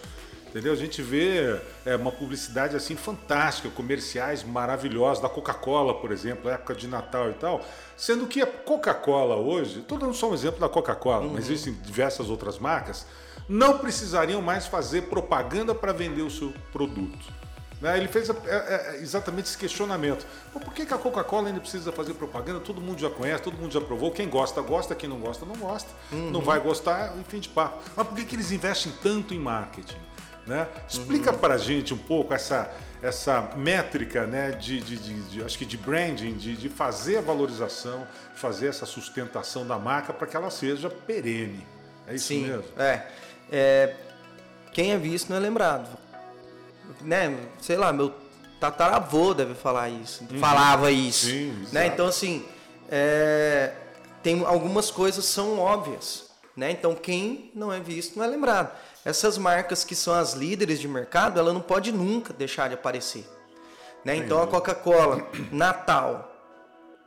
[0.55, 0.73] Entendeu?
[0.73, 6.77] A gente vê é, uma publicidade assim fantástica, comerciais maravilhosos, da Coca-Cola, por exemplo, época
[6.77, 7.61] de Natal e tal.
[7.97, 11.33] Sendo que a Coca-Cola hoje, estou dando só um exemplo da Coca-Cola, uhum.
[11.33, 13.05] mas existem diversas outras marcas,
[13.49, 17.33] não precisariam mais fazer propaganda para vender o seu produto.
[17.81, 17.99] Né?
[17.99, 20.25] Ele fez é, é, exatamente esse questionamento.
[20.53, 22.61] por que, a Coca-Cola ainda precisa fazer propaganda?
[22.61, 24.13] Todo mundo já conhece, todo mundo já provou.
[24.13, 24.95] Quem gosta, gosta.
[24.95, 25.91] Quem não gosta, não gosta.
[26.13, 26.31] Uhum.
[26.31, 27.83] Não vai gostar, enfim de papo.
[27.97, 30.14] Mas por que eles investem tanto em marketing?
[30.47, 30.69] Né?
[30.89, 31.39] Explica uhum.
[31.39, 32.71] para a gente um pouco essa,
[33.03, 37.21] essa métrica né, de, de, de, de acho que de branding, de, de fazer a
[37.23, 41.67] valorização, fazer essa sustentação da marca para que ela seja perene.
[42.07, 42.65] É isso Sim, mesmo?
[42.79, 43.07] É.
[43.51, 43.97] é.
[44.73, 45.89] Quem é visto não é lembrado.
[47.01, 47.39] Né?
[47.61, 48.13] Sei lá, meu
[48.61, 50.27] tataravô deve falar isso.
[50.31, 50.39] Uhum.
[50.39, 51.27] Falava isso.
[51.27, 51.87] Sim, né?
[51.87, 52.45] Então, assim,
[52.91, 53.73] é,
[54.23, 56.31] tem algumas coisas são óbvias.
[56.57, 56.71] Né?
[56.71, 58.71] Então, quem não é visto não é lembrado.
[59.05, 63.29] Essas marcas que são as líderes de mercado, ela não pode nunca deixar de aparecer.
[64.05, 64.17] Né?
[64.17, 66.31] Então a Coca-Cola, Natal,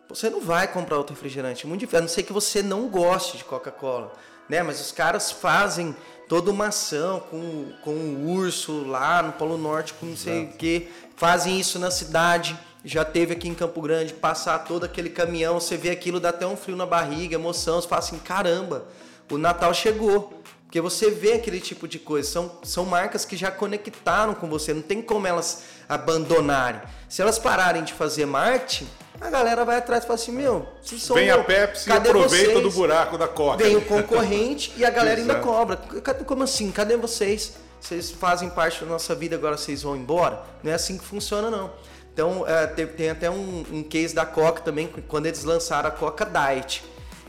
[0.07, 3.38] você não vai comprar outro refrigerante, muito difícil, a não ser que você não goste
[3.38, 4.13] de Coca-Cola.
[4.47, 4.63] Né?
[4.63, 5.95] Mas os caras fazem
[6.29, 10.47] toda uma ação com, com o urso lá no Polo Norte, com não sei o
[10.49, 12.57] que, fazem isso na cidade.
[12.86, 16.45] Já teve aqui em Campo Grande, passar todo aquele caminhão, você vê aquilo, dá até
[16.47, 18.86] um frio na barriga, emoção, você fala assim, caramba,
[19.29, 20.41] o Natal chegou.
[20.67, 24.73] Porque você vê aquele tipo de coisa, são, são marcas que já conectaram com você,
[24.73, 26.82] não tem como elas abandonarem.
[27.08, 28.86] Se elas pararem de fazer marketing,
[29.19, 31.15] a galera vai atrás e fala assim: Meu, vocês são.
[31.15, 32.63] Vem a Pepsi e aproveita vocês?
[32.63, 33.63] do buraco da Coca.
[33.63, 35.77] Vem o concorrente e a galera ainda cobra.
[36.25, 36.69] Como assim?
[36.69, 37.53] Cadê vocês?
[37.80, 40.43] Vocês fazem parte da nossa vida, agora vocês vão embora?
[40.62, 41.71] Não é assim que funciona, não.
[42.12, 45.91] Então, é, tem, tem, até um, um case da Coca também, quando eles lançaram a
[45.91, 46.84] Coca Diet.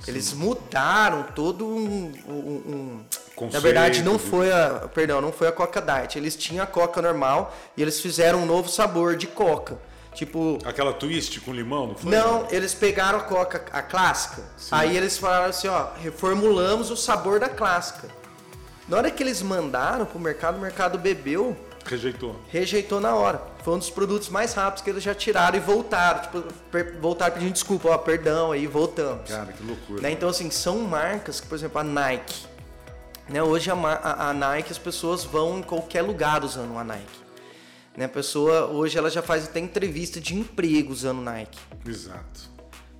[0.06, 3.02] Eles mudaram todo um, um,
[3.38, 4.88] um Na verdade, não foi a.
[4.94, 6.16] Perdão, não foi a Coca Diet.
[6.16, 9.78] Eles tinham a Coca normal e eles fizeram um novo sabor de Coca.
[10.14, 10.58] Tipo.
[10.64, 12.10] Aquela twist com limão, não foi?
[12.10, 14.42] Não, eles pegaram a Coca, a clássica.
[14.56, 14.70] Sim.
[14.72, 18.08] Aí eles falaram assim, ó, reformulamos o sabor da clássica.
[18.88, 21.56] Na hora que eles mandaram pro mercado, o mercado bebeu.
[21.84, 22.34] Rejeitou.
[22.48, 23.40] Rejeitou na hora.
[23.68, 26.22] Foi um dos produtos mais rápidos que eles já tiraram e voltaram.
[26.22, 26.42] Tipo,
[27.02, 29.28] voltaram pedindo desculpa, ó, perdão, aí voltamos.
[29.28, 30.00] Cara, que loucura.
[30.00, 30.10] Né?
[30.10, 32.46] Então, assim, são marcas que, por exemplo, a Nike
[33.28, 33.42] né?
[33.42, 37.20] Hoje a, a, a, Nike, as pessoas vão em qualquer lugar usando a Nike.
[37.94, 38.06] Né?
[38.06, 41.58] A pessoa, hoje, ela já faz até entrevista de emprego usando Nike.
[41.86, 42.48] Exato.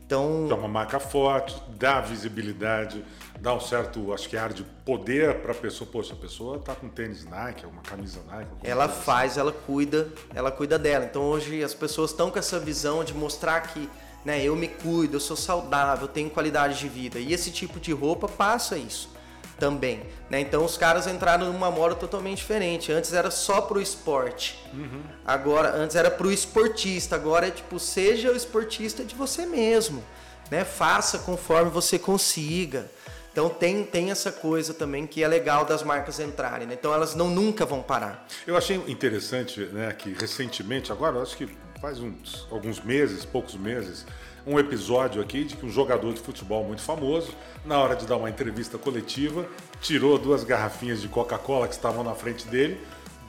[0.05, 3.03] Então, é uma marca forte, dá visibilidade,
[3.41, 5.89] dá um certo, acho que ar de poder para a pessoa.
[5.91, 8.51] Poxa, a pessoa está com tênis Nike, uma camisa Nike.
[8.63, 9.03] Ela assim.
[9.03, 11.05] faz, ela cuida, ela cuida dela.
[11.05, 13.89] Então hoje as pessoas estão com essa visão de mostrar que
[14.25, 17.19] né, eu me cuido, eu sou saudável, tenho qualidade de vida.
[17.19, 19.17] E esse tipo de roupa passa isso
[19.59, 20.03] também.
[20.31, 20.41] Né?
[20.41, 22.93] Então os caras entraram numa moda totalmente diferente.
[22.93, 24.59] Antes era só pro esporte.
[24.73, 25.03] Uhum.
[25.27, 27.17] Agora, antes era pro esportista.
[27.17, 30.03] Agora é tipo, seja o esportista de você mesmo.
[30.51, 30.65] Né?
[30.65, 32.91] Faça conforme você consiga.
[33.39, 36.67] Então tem, tem essa coisa também que é legal das marcas entrarem.
[36.67, 36.75] Né?
[36.75, 38.27] Então elas não nunca vão parar.
[38.45, 41.49] Eu achei interessante né, que recentemente, agora acho que
[41.81, 44.05] faz uns, alguns meses, poucos meses,
[44.45, 47.33] um episódio aqui de que um jogador de futebol muito famoso,
[47.65, 49.47] na hora de dar uma entrevista coletiva,
[49.81, 52.81] tirou duas garrafinhas de Coca-Cola que estavam na frente dele,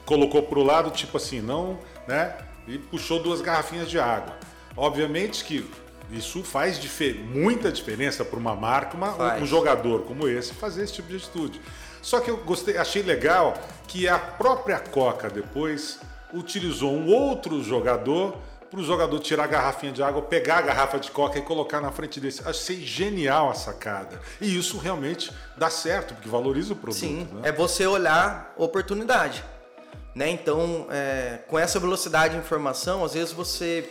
[0.04, 2.36] colocou para o lado, tipo assim, não, né?
[2.66, 4.36] E puxou duas garrafinhas de água.
[4.76, 5.70] Obviamente que
[6.12, 10.94] Isso faz difer muita diferença para uma marca, uma, um jogador como esse, fazer esse
[10.94, 11.60] tipo de atitude.
[12.02, 13.54] Só que eu gostei, achei legal
[13.86, 16.00] que a própria Coca depois
[16.32, 18.36] utilizou um outro jogador
[18.70, 21.80] para o jogador tirar a garrafinha de água, pegar a garrafa de coca e colocar
[21.80, 22.46] na frente desse.
[22.48, 24.20] Achei genial a sacada.
[24.40, 27.00] E isso realmente dá certo, porque valoriza o produto.
[27.00, 27.48] Sim, né?
[27.48, 29.42] é você olhar oportunidade.
[30.14, 30.30] Né?
[30.30, 33.90] Então, é, com essa velocidade de informação, às vezes você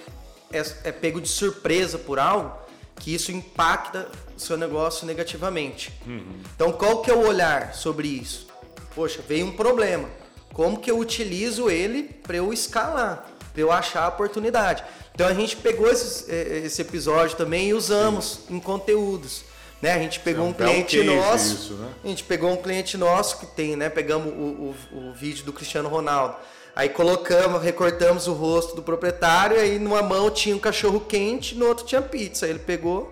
[0.52, 2.58] é, é pego de surpresa por algo
[2.96, 5.94] que isso impacta seu negócio negativamente.
[6.06, 6.42] Uhum.
[6.54, 8.48] Então, qual que é o olhar sobre isso?
[8.94, 10.10] Poxa, veio um problema.
[10.52, 13.26] Como que eu utilizo ele para eu escalar?
[13.54, 14.84] para eu achar a oportunidade.
[15.14, 18.56] Então a gente pegou esses, esse episódio também e usamos Sim.
[18.56, 19.44] em conteúdos.
[19.82, 19.94] Né?
[19.94, 21.54] A gente pegou é um, um cliente nosso.
[21.54, 21.90] Isso, né?
[22.04, 23.90] A gente pegou um cliente nosso que tem, né?
[23.90, 24.76] Pegamos o, o,
[25.10, 26.36] o, vídeo do Cristiano Ronaldo.
[26.76, 31.68] Aí colocamos, recortamos o rosto do proprietário, aí numa mão tinha um cachorro quente, no
[31.68, 32.46] outro tinha pizza.
[32.46, 33.12] Aí ele pegou,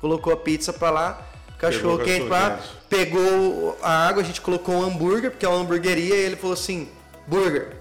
[0.00, 1.26] colocou a pizza para lá,
[1.58, 5.60] cachorro quente para lá, pegou a água, a gente colocou um hambúrguer, porque é uma
[5.60, 6.88] hamburgueria, e ele falou assim:
[7.26, 7.76] burger.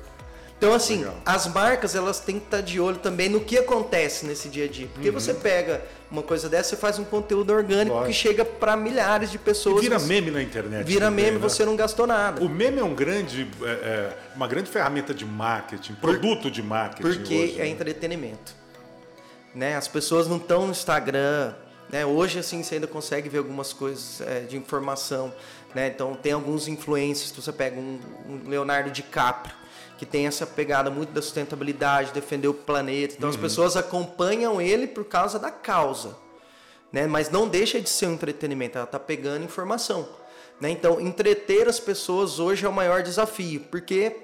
[0.58, 1.18] Então, assim, Legal.
[1.26, 4.68] as marcas elas têm que estar de olho também no que acontece nesse dia a
[4.68, 4.88] dia.
[4.92, 5.14] Porque uhum.
[5.14, 8.12] você pega uma coisa dessa, você faz um conteúdo orgânico Lógico.
[8.12, 9.80] que chega para milhares de pessoas.
[9.80, 10.86] E vira meme na internet.
[10.86, 11.42] Vira também, meme, né?
[11.42, 12.42] você não gastou nada.
[12.42, 16.64] O meme é um grande, é, é, uma grande ferramenta de marketing, Por, produto de
[16.64, 17.02] marketing.
[17.02, 17.68] Porque hoje, é né?
[17.68, 18.56] entretenimento.
[19.54, 19.76] Né?
[19.76, 21.54] As pessoas não estão no Instagram.
[21.90, 22.06] Né?
[22.06, 25.34] Hoje, assim, você ainda consegue ver algumas coisas é, de informação.
[25.76, 25.88] Né?
[25.88, 27.32] Então, tem alguns influencers.
[27.32, 29.57] Você pega um, um Leonardo DiCaprio
[29.98, 33.16] que tem essa pegada muito da sustentabilidade, defender o planeta.
[33.18, 33.36] Então uhum.
[33.36, 36.16] as pessoas acompanham ele por causa da causa,
[36.92, 37.08] né?
[37.08, 40.08] Mas não deixa de ser um entretenimento, ela está pegando informação,
[40.62, 40.70] né?
[40.70, 44.16] Então entreter as pessoas hoje é o maior desafio, porque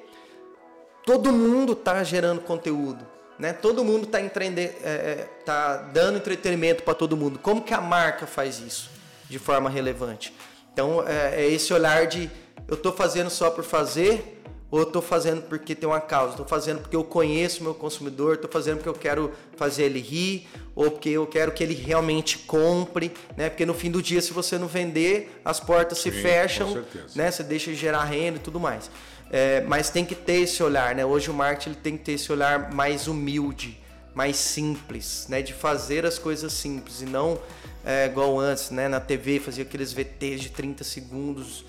[1.05, 3.05] todo mundo está gerando conteúdo,
[3.39, 3.51] né?
[3.51, 7.39] Todo mundo está é, é, tá dando entretenimento para todo mundo.
[7.39, 8.91] Como que a marca faz isso
[9.27, 10.33] de forma relevante?
[10.71, 12.29] Então é, é esse olhar de
[12.67, 14.42] eu estou fazendo só por fazer
[14.73, 17.75] ou eu estou fazendo porque tem uma causa, estou fazendo porque eu conheço o meu
[17.75, 21.75] consumidor, estou fazendo porque eu quero fazer ele rir, ou porque eu quero que ele
[21.75, 23.49] realmente compre, né?
[23.49, 26.83] Porque no fim do dia, se você não vender, as portas Sim, se fecham,
[27.15, 27.29] né?
[27.29, 28.89] Você deixa de gerar renda e tudo mais.
[29.29, 31.05] É, mas tem que ter esse olhar, né?
[31.05, 33.79] Hoje o marketing ele tem que ter esse olhar mais humilde,
[34.15, 35.43] mais simples, né?
[35.43, 37.39] De fazer as coisas simples e não
[37.85, 38.87] é, igual antes, né?
[38.87, 41.63] Na TV fazia aqueles VTs de 30 segundos,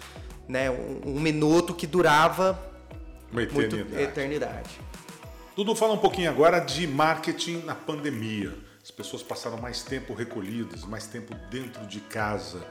[0.48, 0.70] né?
[0.70, 2.72] Um, um minuto que durava
[3.34, 3.90] uma eternidade.
[3.90, 4.80] Muito eternidade.
[5.56, 8.52] Dudu, fala um pouquinho agora de marketing na pandemia.
[8.82, 12.64] As pessoas passaram mais tempo recolhidas, mais tempo dentro de casa.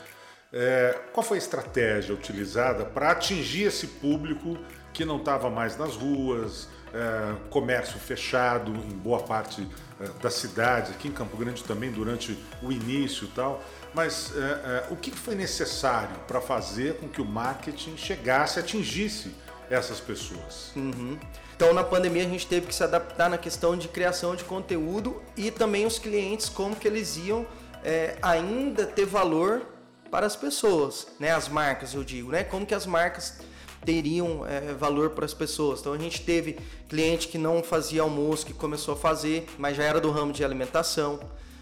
[0.52, 4.58] É, qual foi a estratégia utilizada para atingir esse público
[4.94, 9.68] que não estava mais nas ruas, é, comércio fechado em boa parte
[10.00, 13.64] é, da cidade, aqui em Campo Grande também durante o início e tal.
[13.94, 19.34] Mas é, é, o que foi necessário para fazer com que o marketing chegasse, atingisse
[19.74, 20.72] essas pessoas.
[20.76, 21.18] Uhum.
[21.56, 25.22] Então, na pandemia, a gente teve que se adaptar na questão de criação de conteúdo
[25.36, 27.46] e também os clientes, como que eles iam
[27.84, 29.62] é, ainda ter valor
[30.10, 31.32] para as pessoas, né?
[31.32, 32.44] As marcas, eu digo, né?
[32.44, 33.40] Como que as marcas
[33.84, 35.80] teriam é, valor para as pessoas.
[35.80, 36.58] Então, a gente teve
[36.88, 40.44] cliente que não fazia almoço, que começou a fazer, mas já era do ramo de
[40.44, 41.20] alimentação.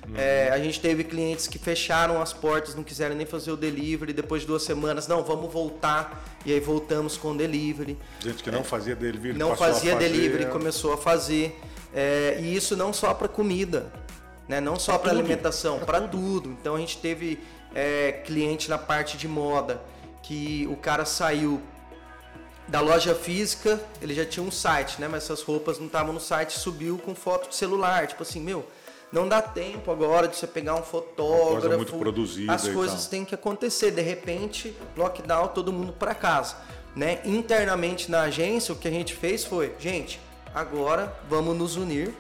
[0.07, 0.15] Uhum.
[0.17, 4.13] É, a gente teve clientes que fecharam as portas, não quiseram nem fazer o delivery.
[4.13, 6.23] Depois de duas semanas, não, vamos voltar.
[6.45, 7.97] E aí voltamos com o delivery.
[8.19, 11.59] Gente que não é, fazia delivery, não fazia delivery, começou a fazer.
[11.93, 13.91] É, e isso não só para comida,
[14.47, 14.59] né?
[14.59, 16.49] não só para alimentação, para tudo.
[16.49, 17.39] Então a gente teve
[17.75, 19.81] é, cliente na parte de moda
[20.23, 21.61] que o cara saiu
[22.67, 25.07] da loja física, ele já tinha um site, né?
[25.07, 28.65] Mas essas roupas não estavam no site, subiu com foto de celular, tipo assim, meu,
[29.11, 31.67] não dá tempo agora de você pegar um fotógrafo.
[32.49, 33.91] As coisas têm que acontecer.
[33.91, 36.55] De repente, lockdown, todo mundo para casa.
[36.95, 37.19] Né?
[37.25, 40.19] Internamente na agência, o que a gente fez foi, gente,
[40.53, 42.13] agora vamos nos unir,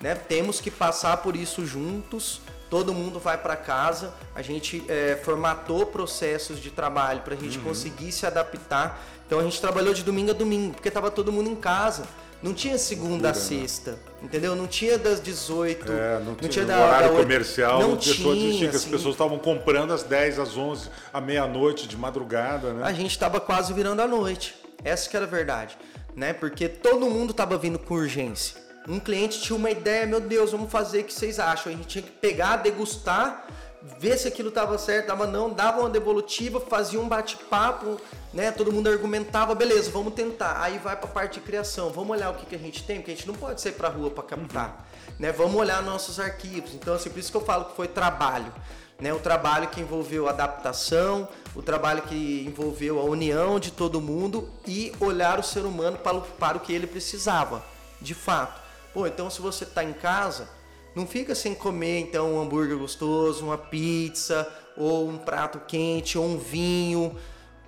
[0.00, 0.14] né?
[0.14, 2.40] Temos que passar por isso juntos.
[2.70, 4.12] Todo mundo vai para casa.
[4.34, 7.64] A gente é, formatou processos de trabalho para a gente uhum.
[7.64, 9.02] conseguir se adaptar.
[9.28, 12.04] Então a gente trabalhou de domingo a domingo, porque estava todo mundo em casa.
[12.42, 13.38] Não tinha segunda a né?
[13.38, 14.56] sexta, entendeu?
[14.56, 15.92] Não tinha das 18.
[15.92, 17.78] É, não, não tinha, tinha da, horário da comercial.
[17.78, 21.96] Não tinha, tinha, assim, as pessoas estavam comprando às 10, às 11, à meia-noite, de
[21.96, 22.86] madrugada, né?
[22.86, 24.54] A gente estava quase virando a noite.
[24.82, 25.76] Essa que era a verdade,
[26.16, 26.32] né?
[26.32, 28.56] Porque todo mundo estava vindo com urgência.
[28.88, 31.70] Um cliente tinha uma ideia, meu Deus, vamos fazer o que vocês acham.
[31.70, 33.46] A gente tinha que pegar, degustar,
[33.98, 38.00] ver se aquilo estava certo, dava não, dava uma devolutiva, fazia um bate-papo,
[38.32, 38.50] né?
[38.52, 40.60] Todo mundo argumentava, beleza, vamos tentar.
[40.62, 42.96] Aí vai para a parte de criação, vamos olhar o que, que a gente tem,
[42.96, 45.14] porque a gente não pode sair para rua para captar, uhum.
[45.18, 45.32] né?
[45.32, 46.74] Vamos olhar nossos arquivos.
[46.74, 48.52] Então, assim, por isso que eu falo que foi trabalho.
[49.00, 54.50] Né, o trabalho que envolveu adaptação, o trabalho que envolveu a união de todo mundo
[54.66, 57.62] e olhar o ser humano para o, para o que ele precisava,
[58.00, 58.60] de fato.
[58.92, 60.48] Pô, então se você está em casa,
[60.98, 66.26] não fica sem comer então um hambúrguer gostoso, uma pizza, ou um prato quente, ou
[66.26, 67.16] um vinho,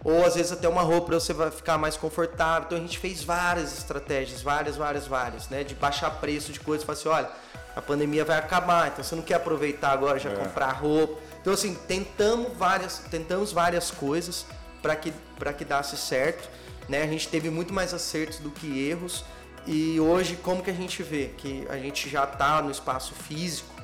[0.02, 2.64] ou às vezes até uma roupa para você vai ficar mais confortável.
[2.66, 5.62] Então a gente fez várias estratégias, várias, várias, várias, né?
[5.62, 7.30] De baixar preço de coisas, falar assim, olha,
[7.76, 10.34] a pandemia vai acabar, então você não quer aproveitar agora já é.
[10.34, 11.20] comprar roupa.
[11.40, 14.44] Então assim, tentamos várias, tentamos várias coisas
[14.82, 16.48] para que para que desse certo,
[16.88, 17.04] né?
[17.04, 19.24] A gente teve muito mais acertos do que erros.
[19.66, 21.30] E hoje, como que a gente vê?
[21.36, 23.74] Que a gente já está no espaço físico,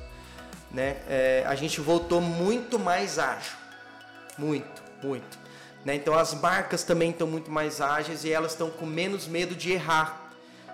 [0.71, 0.97] né?
[1.07, 3.55] É, a gente voltou muito mais ágil.
[4.37, 5.37] Muito, muito.
[5.85, 5.95] Né?
[5.95, 9.71] Então as marcas também estão muito mais ágeis e elas estão com menos medo de
[9.71, 10.31] errar.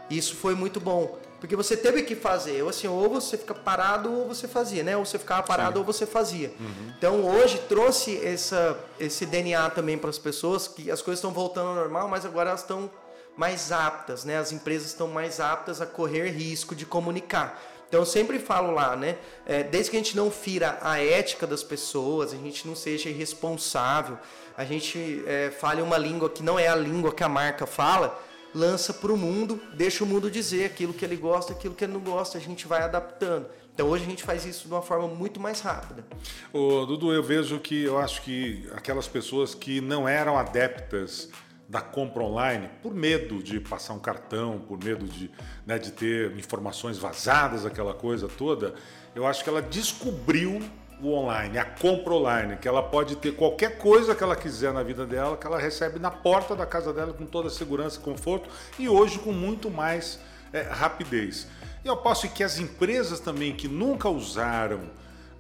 [0.09, 1.19] Isso foi muito bom.
[1.39, 4.95] Porque você teve que fazer, ou assim, ou você fica parado ou você fazia, né?
[4.95, 5.79] Ou você ficava parado Sim.
[5.79, 6.53] ou você fazia.
[6.57, 6.93] Uhum.
[6.97, 11.67] Então hoje trouxe essa, esse DNA também para as pessoas, que as coisas estão voltando
[11.67, 12.89] ao normal, mas agora elas estão
[13.35, 14.37] mais aptas, né?
[14.37, 17.59] As empresas estão mais aptas a correr risco de comunicar.
[17.87, 19.17] Então eu sempre falo lá, né?
[19.45, 23.09] É, desde que a gente não fira a ética das pessoas, a gente não seja
[23.09, 24.17] irresponsável,
[24.57, 28.19] a gente é, fale uma língua que não é a língua que a marca fala,
[28.53, 31.93] lança para o mundo, deixa o mundo dizer aquilo que ele gosta, aquilo que ele
[31.93, 33.45] não gosta, a gente vai adaptando.
[33.73, 36.03] Então hoje a gente faz isso de uma forma muito mais rápida.
[36.51, 41.29] Dudu, eu vejo que eu acho que aquelas pessoas que não eram adeptas
[41.73, 45.31] da compra online por medo de passar um cartão, por medo de,
[45.65, 48.75] né, de ter informações vazadas, aquela coisa toda,
[49.15, 50.61] eu acho que ela descobriu
[51.01, 54.83] o online, a compra online, que ela pode ter qualquer coisa que ela quiser na
[54.83, 58.03] vida dela, que ela recebe na porta da casa dela com toda a segurança e
[58.03, 60.19] conforto e hoje com muito mais
[60.53, 61.47] é, rapidez.
[61.83, 64.91] E eu posso que as empresas também que nunca usaram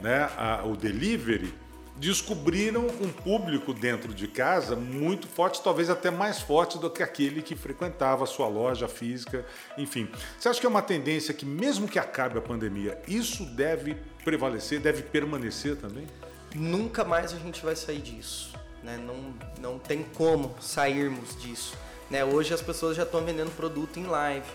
[0.01, 1.53] né, a, o delivery
[1.95, 7.41] descobriram um público dentro de casa muito forte, talvez até mais forte do que aquele
[7.41, 9.45] que frequentava a sua loja física,
[9.77, 10.09] enfim.
[10.39, 14.79] Você acha que é uma tendência que, mesmo que acabe a pandemia, isso deve prevalecer,
[14.79, 16.07] deve permanecer também?
[16.55, 18.53] Nunca mais a gente vai sair disso.
[18.83, 18.97] Né?
[18.97, 21.75] Não, não tem como sairmos disso.
[22.09, 22.23] Né?
[22.25, 24.49] Hoje as pessoas já estão vendendo produto em live.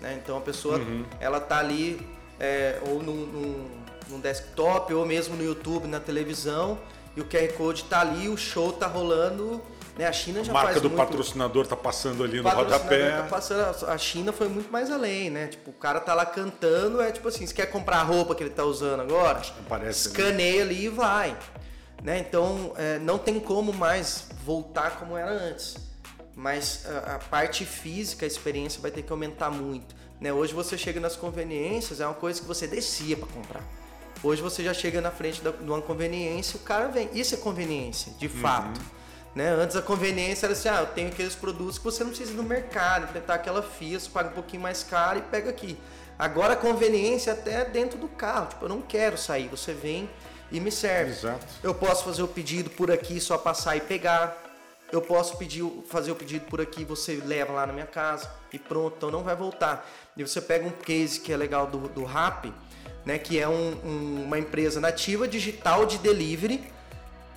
[0.00, 0.20] Né?
[0.22, 1.04] Então a pessoa uhum.
[1.18, 2.06] ela tá ali
[2.38, 6.78] é, ou num no desktop ou mesmo no YouTube, na televisão,
[7.16, 9.60] e o QR Code está ali, o show está rolando.
[9.96, 10.06] Né?
[10.06, 10.96] A China já a marca do muito...
[10.96, 13.10] patrocinador está passando ali no rodapé.
[13.10, 13.88] Tá passando...
[13.88, 15.48] A China foi muito mais além, né?
[15.48, 18.42] Tipo, o cara tá lá cantando, é tipo assim, você quer comprar a roupa que
[18.44, 19.42] ele tá usando agora?
[19.68, 20.70] Parece, escaneia né?
[20.70, 21.36] ali e vai.
[22.02, 22.18] Né?
[22.18, 25.76] Então, é, não tem como mais voltar como era antes.
[26.36, 29.96] Mas a, a parte física, a experiência vai ter que aumentar muito.
[30.20, 30.32] Né?
[30.32, 33.64] Hoje você chega nas conveniências, é uma coisa que você descia para comprar.
[34.22, 37.08] Hoje você já chega na frente de uma conveniência, o cara vem.
[37.12, 38.32] Isso é conveniência, de uhum.
[38.40, 38.80] fato.
[39.34, 39.50] Né?
[39.50, 42.36] Antes a conveniência era assim, ah, eu tenho aqueles produtos que você não precisa ir
[42.36, 45.78] no mercado, enfrentar aquela fila, você paga um pouquinho mais caro e pega aqui.
[46.18, 50.10] Agora a conveniência até dentro do carro, tipo, eu não quero sair, você vem
[50.50, 51.12] e me serve.
[51.12, 51.46] Exato.
[51.62, 54.36] Eu posso fazer o pedido por aqui, só passar e pegar.
[54.90, 58.58] Eu posso pedir, fazer o pedido por aqui, você leva lá na minha casa e
[58.58, 59.86] pronto, então não vai voltar.
[60.16, 62.52] E você pega um case que é legal do, do Rap,
[63.08, 66.62] né, que é um, um, uma empresa nativa digital de delivery,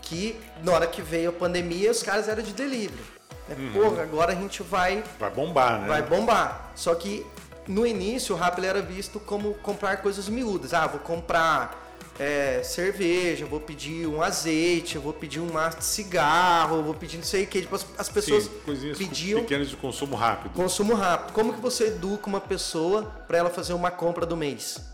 [0.01, 3.01] que na hora que veio a pandemia os caras eram de delivery.
[3.47, 3.55] Né?
[3.57, 3.71] Uhum.
[3.71, 5.01] Porra, agora a gente vai...
[5.17, 5.87] Vai bombar, né?
[5.87, 6.73] Vai bombar.
[6.75, 7.25] Só que
[7.69, 10.73] no início o Rappi era visto como comprar coisas miúdas.
[10.73, 11.81] Ah, vou comprar
[12.19, 17.23] é, cerveja, vou pedir um azeite, vou pedir um maço de cigarro, vou pedir não
[17.23, 17.61] sei o que.
[17.61, 20.51] Tipo, as, as pessoas Sim, pediam pequenas de consumo rápido.
[20.51, 21.33] Consumo rápido.
[21.33, 24.90] Como que você educa uma pessoa para ela fazer uma compra do mês?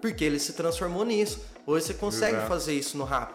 [0.00, 1.40] Porque ele se transformou nisso.
[1.66, 2.48] Hoje você consegue Exato.
[2.48, 3.32] fazer isso no Rap.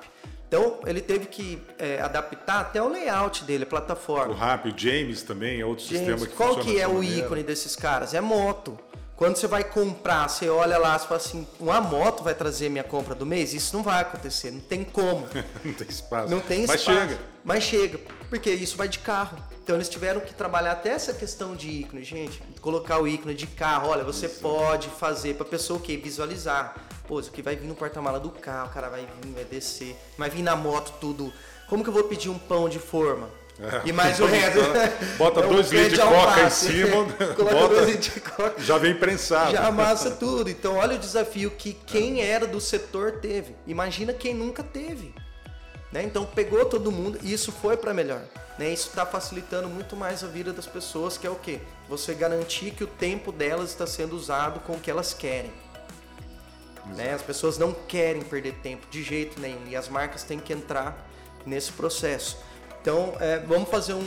[0.47, 4.34] Então ele teve que é, adaptar até o layout dele, a plataforma.
[4.34, 7.25] O Rap, o James também é outro James, sistema que Qual que é o maneira.
[7.25, 8.13] ícone desses caras?
[8.13, 8.78] É moto.
[9.15, 12.84] Quando você vai comprar, você olha lá e fala assim, uma moto vai trazer minha
[12.84, 13.54] compra do mês?
[13.54, 15.26] Isso não vai acontecer, não tem como.
[15.63, 16.30] não tem espaço.
[16.30, 16.89] Não tem espaço.
[16.89, 17.20] Mas chega.
[17.43, 17.99] Mas chega,
[18.30, 19.38] porque isso vai de carro.
[19.66, 22.39] Então eles tiveram que trabalhar até essa questão de ícone, gente.
[22.61, 24.39] Colocar o ícone de carro, olha, você isso.
[24.39, 25.97] pode fazer para pessoa o quê?
[25.97, 26.76] Visualizar.
[27.07, 29.95] Pô, isso aqui vai vir no porta-mala do carro, o cara vai vir, vai descer,
[30.20, 31.34] vai vir na moto tudo.
[31.68, 33.28] Como que eu vou pedir um pão de forma?
[33.59, 33.89] É.
[33.89, 34.59] E mais o resto.
[35.18, 37.03] Bota é dois litros de coca em cima,
[37.36, 38.61] bota, dois de coca.
[38.61, 39.51] Já vem prensado.
[39.51, 40.47] Já amassa tudo.
[40.47, 43.55] Então, olha o desafio que quem era do setor teve.
[43.66, 45.11] Imagina quem nunca teve.
[45.95, 46.03] Né?
[46.03, 48.21] Então, pegou todo mundo e isso foi para melhor.
[48.59, 48.73] Né?
[48.73, 51.61] Isso está facilitando muito mais a vida das pessoas, que é o quê?
[51.87, 55.53] Você garantir que o tempo delas está sendo usado com o que elas querem.
[56.97, 57.13] Né?
[57.13, 61.07] As pessoas não querem perder tempo de jeito nenhum e as marcas têm que entrar
[61.45, 62.39] nesse processo.
[62.81, 63.99] Então, é, vamos fazer um,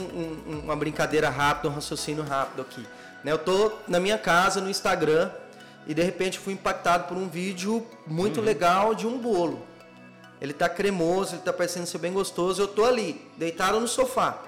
[0.47, 2.85] um, uma brincadeira rápida, um raciocínio rápido aqui.
[3.23, 3.31] Né?
[3.31, 5.31] Eu tô na minha casa, no Instagram,
[5.87, 8.45] e de repente fui impactado por um vídeo muito uhum.
[8.45, 9.67] legal de um bolo.
[10.41, 12.61] Ele tá cremoso, ele tá parecendo ser bem gostoso.
[12.61, 14.41] Eu tô ali, deitado no sofá.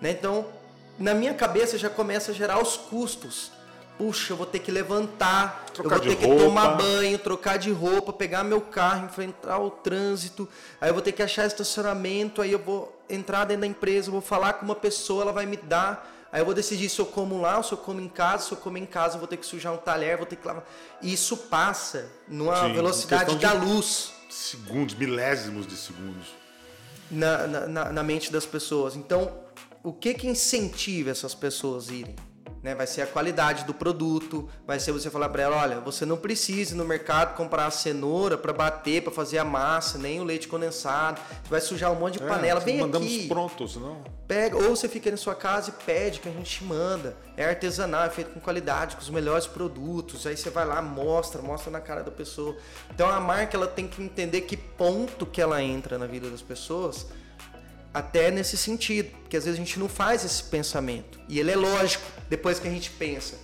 [0.00, 0.10] Né?
[0.10, 0.46] Então,
[0.98, 3.50] na minha cabeça já começa a gerar os custos
[4.02, 6.44] puxa, eu vou ter que levantar, trocar eu vou ter que roupa.
[6.44, 10.48] tomar banho, trocar de roupa, pegar meu carro, enfrentar o trânsito,
[10.80, 14.12] aí eu vou ter que achar estacionamento, aí eu vou entrar dentro da empresa, eu
[14.12, 17.06] vou falar com uma pessoa, ela vai me dar, aí eu vou decidir se eu
[17.06, 19.28] como lá ou se eu como em casa, se eu como em casa eu vou
[19.28, 20.64] ter que sujar um talher, vou ter que lavar.
[21.00, 24.12] E isso passa numa Sim, velocidade da luz.
[24.32, 26.28] Segundos, milésimos de segundos.
[27.10, 28.96] Na, na, na mente das pessoas.
[28.96, 29.30] Então,
[29.82, 32.16] o que que incentiva essas pessoas a irem?
[32.62, 32.74] Né?
[32.74, 36.16] Vai ser a qualidade do produto, vai ser você falar para ela, olha, você não
[36.16, 40.24] precisa ir no mercado comprar a cenoura para bater, para fazer a massa, nem o
[40.24, 41.20] leite condensado.
[41.42, 42.60] Você vai sujar um monte de é, panela.
[42.60, 43.26] Vem mandamos aqui.
[43.26, 44.04] prontos, não?
[44.28, 47.16] Pega, ou você fica na sua casa e pede que a gente manda.
[47.36, 50.26] É artesanal, é feito com qualidade, com os melhores produtos.
[50.26, 52.56] Aí você vai lá, mostra, mostra na cara da pessoa.
[52.94, 56.42] Então a marca ela tem que entender que ponto que ela entra na vida das
[56.42, 57.06] pessoas
[57.92, 61.20] até nesse sentido, porque às vezes a gente não faz esse pensamento.
[61.28, 63.36] E ele é lógico depois que a gente pensa.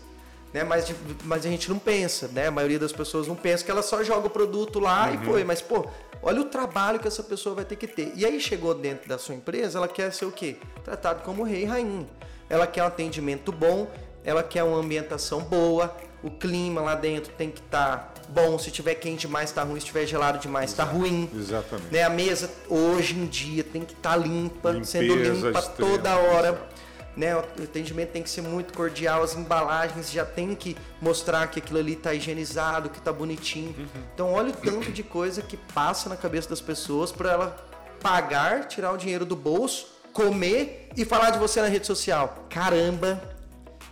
[0.52, 0.64] Né?
[0.64, 0.92] Mas,
[1.24, 2.46] mas a gente não pensa, né?
[2.46, 5.14] A maioria das pessoas não pensa que ela só joga o produto lá uhum.
[5.14, 5.44] e foi.
[5.44, 5.86] Mas, pô,
[6.22, 8.12] olha o trabalho que essa pessoa vai ter que ter.
[8.14, 10.56] E aí chegou dentro da sua empresa, ela quer ser o quê?
[10.84, 12.06] Tratado como rei e rainha.
[12.48, 13.90] Ela quer um atendimento bom,
[14.24, 18.70] ela quer uma ambientação boa, o clima lá dentro tem que estar tá bom, se
[18.70, 21.30] tiver quente demais está ruim, se tiver gelado demais está ruim.
[21.34, 21.92] Exatamente.
[21.92, 22.02] Né?
[22.02, 26.16] A mesa hoje em dia tem que estar tá limpa, Limpeza sendo limpa extrema, toda
[26.16, 26.68] hora.
[27.16, 27.34] Né?
[27.34, 31.78] O atendimento tem que ser muito cordial, as embalagens já tem que mostrar que aquilo
[31.78, 33.74] ali está higienizado, que está bonitinho.
[33.76, 34.02] Uhum.
[34.14, 37.56] Então olha o tanto de coisa que passa na cabeça das pessoas para ela
[38.00, 42.46] pagar, tirar o dinheiro do bolso, comer e falar de você na rede social.
[42.48, 43.20] Caramba!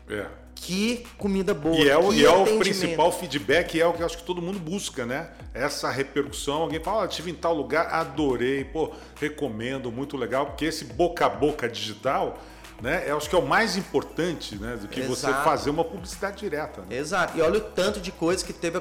[0.08, 1.76] É que comida boa.
[1.76, 4.42] E é o, e é o principal feedback, é o que eu acho que todo
[4.42, 5.30] mundo busca, né?
[5.54, 6.62] Essa repercussão.
[6.62, 8.90] Alguém fala, ah, tive em tal lugar, adorei, pô,
[9.20, 12.38] recomendo, muito legal, porque esse boca a boca digital.
[12.80, 13.04] Né?
[13.06, 15.14] Eu acho que é o mais importante né, do que Exato.
[15.14, 16.82] você fazer uma publicidade direta.
[16.82, 16.96] Né?
[16.96, 17.38] Exato.
[17.38, 18.78] E olha o tanto de coisa que teve,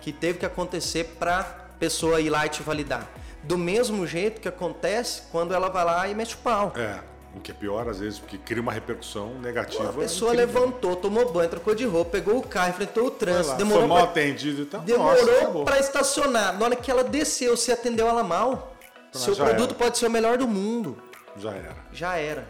[0.00, 1.42] que, teve que acontecer para
[1.78, 3.10] pessoa ir lá e te validar.
[3.42, 6.72] Do mesmo jeito que acontece quando ela vai lá e mete o pau.
[6.76, 7.11] É.
[7.34, 9.88] O que é pior, às vezes, porque cria uma repercussão negativa.
[9.88, 13.80] a pessoa levantou, tomou banho, trocou de roupa, pegou o carro, enfrentou o trânsito, demorou.
[13.80, 14.22] Foi mal pra...
[14.22, 14.84] atendido então.
[14.84, 16.58] Demorou para estacionar.
[16.58, 18.76] Na hora que ela desceu, você atendeu ela mal.
[19.12, 19.78] Seu produto era.
[19.78, 20.96] pode ser o melhor do mundo.
[21.36, 21.76] Já era.
[21.92, 22.46] Já era.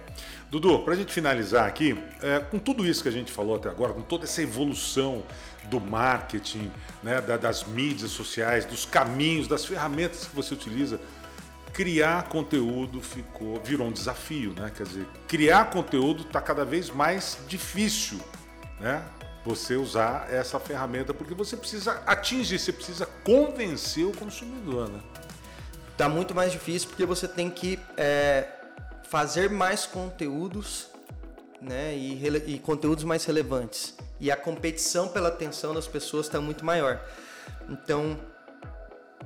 [0.51, 3.69] Dudu, para a gente finalizar aqui, é, com tudo isso que a gente falou até
[3.69, 5.23] agora, com toda essa evolução
[5.65, 6.71] do marketing,
[7.03, 11.01] né, da, das mídias sociais, dos caminhos, das ferramentas que você utiliza,
[11.73, 14.71] criar conteúdo ficou virou um desafio, né?
[14.77, 18.21] Quer dizer, criar conteúdo está cada vez mais difícil,
[18.79, 19.03] né?
[19.45, 25.01] Você usar essa ferramenta porque você precisa atingir, você precisa convencer o consumidor, né?
[25.97, 28.49] Tá muito mais difícil porque você tem que é,
[29.09, 30.89] fazer mais conteúdos,
[31.61, 31.97] né?
[31.97, 33.95] E, e conteúdos mais relevantes.
[34.21, 37.01] E a competição pela atenção das pessoas está muito maior.
[37.69, 38.19] Então,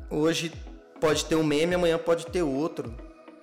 [0.09, 0.53] hoje
[1.01, 2.95] pode ter um meme, amanhã pode ter outro,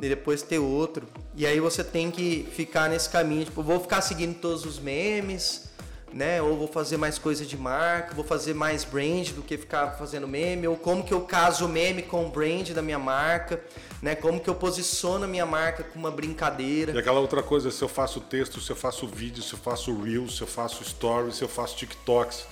[0.01, 1.07] e depois ter outro.
[1.35, 5.71] E aí você tem que ficar nesse caminho, tipo, vou ficar seguindo todos os memes,
[6.11, 6.41] né?
[6.41, 10.27] Ou vou fazer mais coisa de marca, vou fazer mais brand do que ficar fazendo
[10.27, 13.61] meme, ou como que eu caso o meme com o brand da minha marca,
[14.01, 14.13] né?
[14.13, 16.91] Como que eu posiciono a minha marca com uma brincadeira.
[16.91, 19.95] E aquela outra coisa, se eu faço texto, se eu faço vídeo, se eu faço
[20.01, 22.45] reels, se eu faço stories, se eu faço TikToks,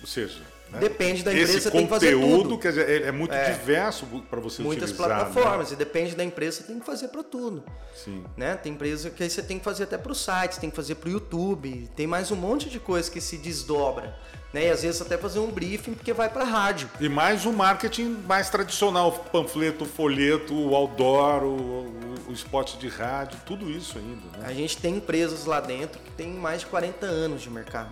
[0.00, 0.80] ou seja, né?
[0.80, 2.58] Depende da empresa, Esse tem que fazer tudo.
[2.58, 3.52] quer dizer, é, é muito é.
[3.52, 5.08] diverso para você Muitas utilizar.
[5.08, 5.74] Muitas plataformas, né?
[5.74, 7.64] e depende da empresa, tem que fazer para tudo.
[7.94, 8.24] Sim.
[8.36, 8.54] Né?
[8.56, 11.08] Tem empresa que você tem que fazer até para o site, tem que fazer para
[11.08, 14.14] o YouTube, tem mais um monte de coisa que se desdobra.
[14.52, 14.66] Né?
[14.66, 16.88] E às vezes até fazer um briefing porque vai para rádio.
[17.00, 22.32] E mais um marketing mais tradicional, o panfleto, o folheto, o outdoor, o, o, o
[22.32, 24.38] spot de rádio, tudo isso ainda.
[24.38, 24.44] Né?
[24.46, 27.90] A gente tem empresas lá dentro que tem mais de 40 anos de mercado.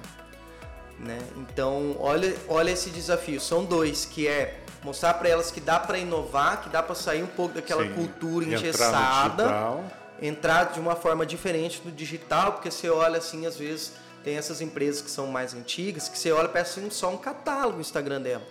[0.98, 1.18] Né?
[1.36, 3.40] Então, olha, olha esse desafio.
[3.40, 7.22] São dois, que é mostrar para elas que dá para inovar, que dá para sair
[7.22, 7.92] um pouco daquela Sim.
[7.92, 9.80] cultura engessada,
[10.22, 13.92] entrar de uma forma diferente no digital, porque você olha assim, às vezes
[14.24, 17.18] tem essas empresas que são mais antigas, que você olha e parece assim, só um
[17.18, 18.42] catálogo no Instagram dela.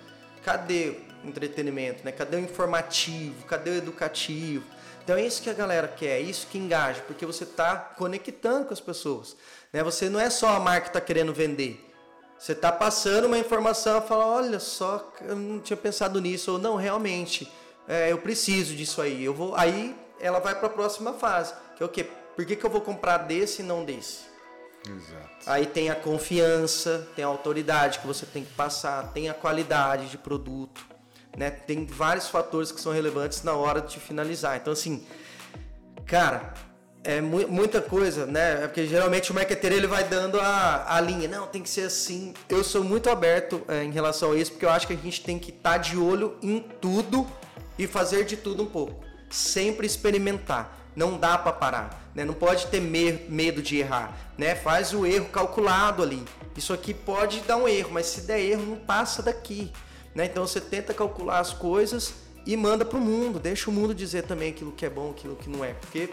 [0.44, 2.12] Cadê o entretenimento, né?
[2.12, 3.46] Cadê o informativo?
[3.46, 4.64] Cadê o educativo?
[5.04, 8.66] Então é isso que a galera quer, é isso que engaja, porque você está conectando
[8.66, 9.36] com as pessoas.
[9.72, 9.84] Né?
[9.84, 11.95] Você não é só a marca que está querendo vender.
[12.38, 16.76] Você está passando uma informação fala, olha só, eu não tinha pensado nisso, ou não,
[16.76, 17.52] realmente,
[17.88, 19.24] é, eu preciso disso aí.
[19.24, 22.10] Eu vou, aí ela vai para a próxima fase, que é o quê?
[22.36, 24.26] Por que, que eu vou comprar desse e não desse?
[24.88, 25.30] Exato.
[25.48, 30.10] Aí tem a confiança, tem a autoridade que você tem que passar, tem a qualidade
[30.10, 30.86] de produto,
[31.36, 31.50] né?
[31.50, 34.58] Tem vários fatores que são relevantes na hora de finalizar.
[34.58, 35.06] Então assim,
[36.06, 36.54] cara,
[37.06, 38.64] é mu muita coisa, né?
[38.64, 41.84] É porque geralmente o marketeiro ele vai dando a, a linha, não, tem que ser
[41.84, 42.34] assim.
[42.50, 45.22] Eu sou muito aberto é, em relação a isso, porque eu acho que a gente
[45.22, 47.28] tem que estar tá de olho em tudo
[47.78, 49.06] e fazer de tudo um pouco.
[49.30, 50.82] Sempre experimentar.
[50.96, 52.26] Não dá para parar, né?
[52.26, 54.56] Não pode ter me medo de errar, né?
[54.56, 56.24] Faz o erro calculado ali.
[56.56, 59.72] Isso aqui pode dar um erro, mas se der erro não passa daqui,
[60.16, 60.26] né?
[60.26, 62.14] Então você tenta calcular as coisas
[62.46, 63.40] e manda para o mundo.
[63.40, 66.10] Deixa o mundo dizer também aquilo que é bom, aquilo que não é, porque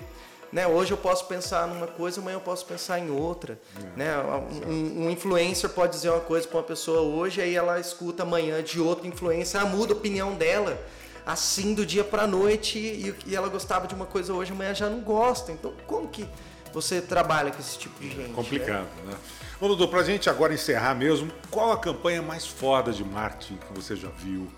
[0.53, 3.59] né, hoje eu posso pensar numa coisa, amanhã eu posso pensar em outra.
[3.77, 4.19] É, né?
[4.67, 8.63] Um, um, influencer pode dizer uma coisa para uma pessoa hoje, aí ela escuta amanhã
[8.63, 10.79] de outro influencer, ela muda a opinião dela
[11.25, 14.91] assim do dia para noite e, e, ela gostava de uma coisa hoje, amanhã já
[14.91, 15.53] não gosta.
[15.53, 16.29] Então, como que
[16.73, 18.29] você trabalha com esse tipo de gente?
[18.29, 18.33] Né?
[18.35, 19.13] Complicado, né?
[19.13, 19.17] né?
[19.61, 23.73] Ô, Dudu, pra gente agora encerrar mesmo, qual a campanha mais foda de marketing que
[23.73, 24.51] você já viu?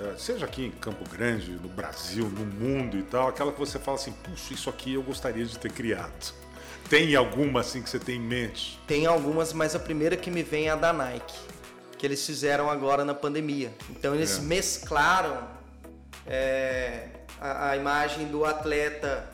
[0.00, 3.78] É, seja aqui em Campo Grande, no Brasil, no mundo e tal, aquela que você
[3.78, 6.34] fala assim, puxa, isso aqui eu gostaria de ter criado.
[6.88, 8.80] Tem alguma assim que você tem em mente?
[8.86, 11.38] Tem algumas, mas a primeira que me vem é a da Nike,
[11.98, 13.72] que eles fizeram agora na pandemia.
[13.90, 14.40] Então eles é.
[14.40, 15.46] mesclaram
[16.26, 19.28] é, a, a, imagem do atleta,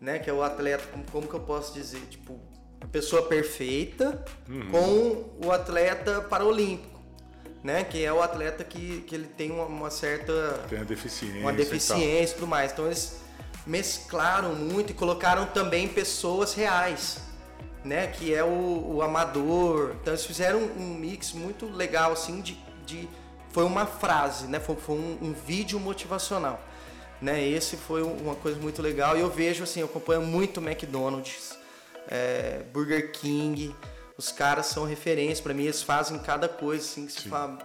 [0.00, 0.18] né?
[0.18, 2.00] Que é o atleta, como, como que eu posso dizer?
[2.10, 2.40] Tipo,
[2.80, 4.70] a pessoa perfeita uhum.
[4.70, 6.91] com o atleta paralímpico.
[7.62, 11.40] Né, que é o atleta que, que ele tem uma, uma certa tem a deficiência
[11.40, 13.20] uma deficiência e, e tudo mais então eles
[13.64, 17.20] mesclaram muito e colocaram também pessoas reais
[17.84, 22.58] né que é o, o amador então eles fizeram um mix muito legal assim de,
[22.84, 23.08] de
[23.52, 24.58] foi uma frase, né?
[24.58, 26.60] Foi, foi um, um, vídeo motivacional,
[27.20, 27.46] né?
[27.46, 31.56] Esse foi uma coisa muito legal e eu vejo assim, eu acompanho muito McDonald's,
[32.08, 33.74] é, Burger King,
[34.16, 37.58] os caras são referência para mim, eles fazem cada coisa assim que se fala,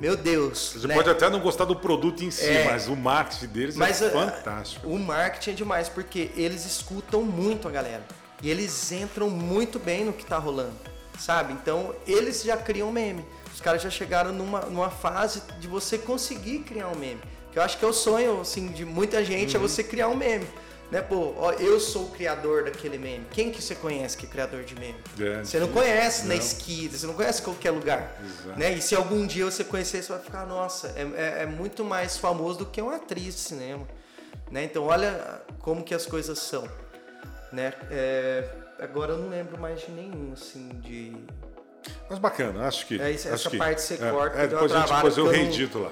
[0.00, 0.74] meu Deus.
[0.76, 0.94] Você né?
[0.94, 4.00] pode até não gostar do produto em si, é, mas o marketing deles é mas,
[4.00, 4.86] é fantástico.
[4.86, 8.06] O marketing é demais porque eles escutam muito a galera
[8.40, 10.76] e eles entram muito bem no que está rolando,
[11.18, 11.52] sabe?
[11.52, 13.24] Então eles já criam meme.
[13.52, 17.20] Os caras já chegaram numa, numa fase de você conseguir criar um meme.
[17.50, 19.64] Que eu acho que é o sonho, assim, de muita gente, é uhum.
[19.64, 20.46] é você criar um meme.
[20.90, 23.26] Né, pô, ó, eu sou o criador daquele meme.
[23.30, 24.98] Quem que você conhece que é criador de meme?
[25.44, 26.28] Você não conhece não.
[26.28, 28.18] na esquina, você não conhece qualquer lugar.
[28.56, 28.72] Né?
[28.72, 32.16] E se algum dia você conhecer, você vai ficar, nossa, é, é, é muito mais
[32.16, 33.86] famoso do que uma atriz de cinema.
[34.50, 34.64] Né?
[34.64, 36.66] Então olha como que as coisas são.
[37.52, 37.74] Né?
[37.90, 41.14] É, agora eu não lembro mais de nenhum, assim, de
[42.08, 43.00] mas bacana, acho que.
[43.00, 44.38] É isso, acho essa que, parte você é, corta.
[44.38, 45.90] É, depois, a gente, depois eu reedito lá.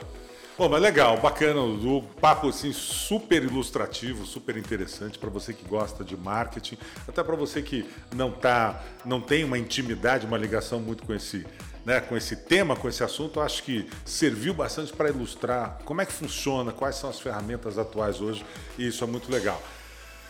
[0.59, 6.03] Bom, mas legal, bacana, o papo assim super ilustrativo, super interessante para você que gosta
[6.03, 11.05] de marketing, até para você que não tá, não tem uma intimidade, uma ligação muito
[11.05, 11.47] com esse,
[11.85, 16.07] né, com esse tema, com esse assunto, acho que serviu bastante para ilustrar como é
[16.07, 18.43] que funciona, quais são as ferramentas atuais hoje,
[18.79, 19.63] e isso é muito legal.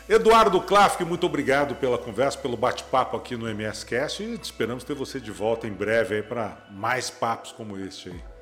[0.09, 5.21] Eduardo Klafke, muito obrigado pela conversa, pelo bate-papo aqui no MSCast e esperamos ter você
[5.21, 8.36] de volta em breve aí para mais papos como este aí.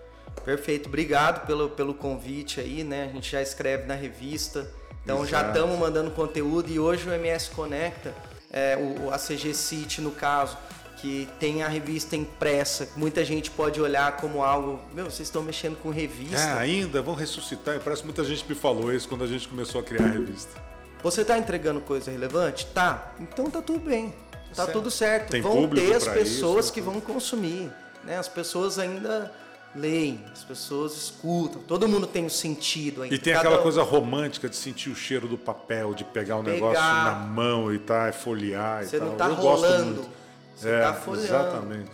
[0.45, 3.05] Perfeito, obrigado pelo, pelo convite aí, né?
[3.05, 4.71] A gente já escreve na revista,
[5.03, 5.31] então Exato.
[5.31, 8.15] já estamos mandando conteúdo e hoje o MS Conecta,
[8.53, 10.57] é, o, a CG City no caso,
[10.99, 15.77] que tem a revista impressa, muita gente pode olhar como algo, meu, vocês estão mexendo
[15.77, 16.39] com revista.
[16.39, 19.85] É, ainda, vão ressuscitar impresso, muita gente me falou isso quando a gente começou a
[19.85, 20.63] criar a revista.
[21.03, 22.65] Você está entregando coisa relevante?
[22.69, 23.13] Tá.
[23.21, 24.15] Então tá tudo bem.
[24.55, 24.73] Tá certo.
[24.73, 25.31] tudo certo.
[25.33, 27.71] Tem vão ter as pessoas isso, que vão consumir.
[28.05, 28.17] Né?
[28.17, 29.31] As pessoas ainda
[29.75, 31.63] leem, as pessoas escutam.
[31.63, 33.15] Todo mundo tem um sentido ainda.
[33.15, 36.41] E tem Cada aquela coisa romântica de sentir o cheiro do papel, de pegar o
[36.41, 39.09] um negócio na mão e tá, folhear você e tal.
[39.09, 40.09] Você não tá Eu rolando.
[40.55, 41.25] Você é, tá folhando.
[41.25, 41.93] Exatamente.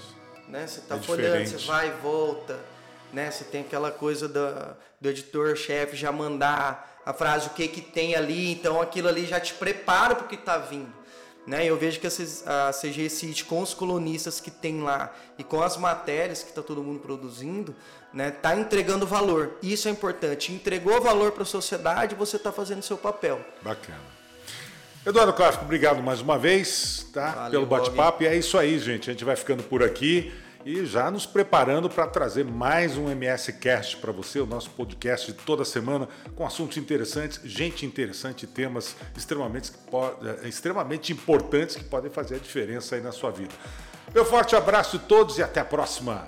[0.48, 0.66] Né?
[0.66, 1.62] Você tá é folhando, diferente.
[1.62, 2.58] você vai e volta.
[3.12, 3.30] Né?
[3.30, 8.14] Você tem aquela coisa do, do editor-chefe já mandar a frase o que que tem
[8.14, 10.99] ali, então aquilo ali já te prepara para o que está vindo.
[11.50, 11.66] Né?
[11.66, 15.76] Eu vejo que a CG City, com os colunistas que tem lá e com as
[15.76, 17.74] matérias que está todo mundo produzindo,
[18.14, 19.58] né, tá entregando valor.
[19.60, 20.52] Isso é importante.
[20.52, 23.44] Entregou valor para a sociedade, você está fazendo seu papel.
[23.62, 23.98] Bacana.
[25.04, 27.32] Eduardo Clássico, obrigado mais uma vez tá?
[27.32, 28.22] Valeu, pelo bate-papo.
[28.22, 29.10] E é isso aí, gente.
[29.10, 30.32] A gente vai ficando por aqui
[30.64, 35.32] e já nos preparando para trazer mais um MS Cast para você, o nosso podcast
[35.32, 39.72] de toda semana com assuntos interessantes, gente interessante, temas extremamente,
[40.22, 43.54] eh, extremamente importantes que podem fazer a diferença aí na sua vida.
[44.14, 46.26] Meu forte abraço a todos e até a próxima.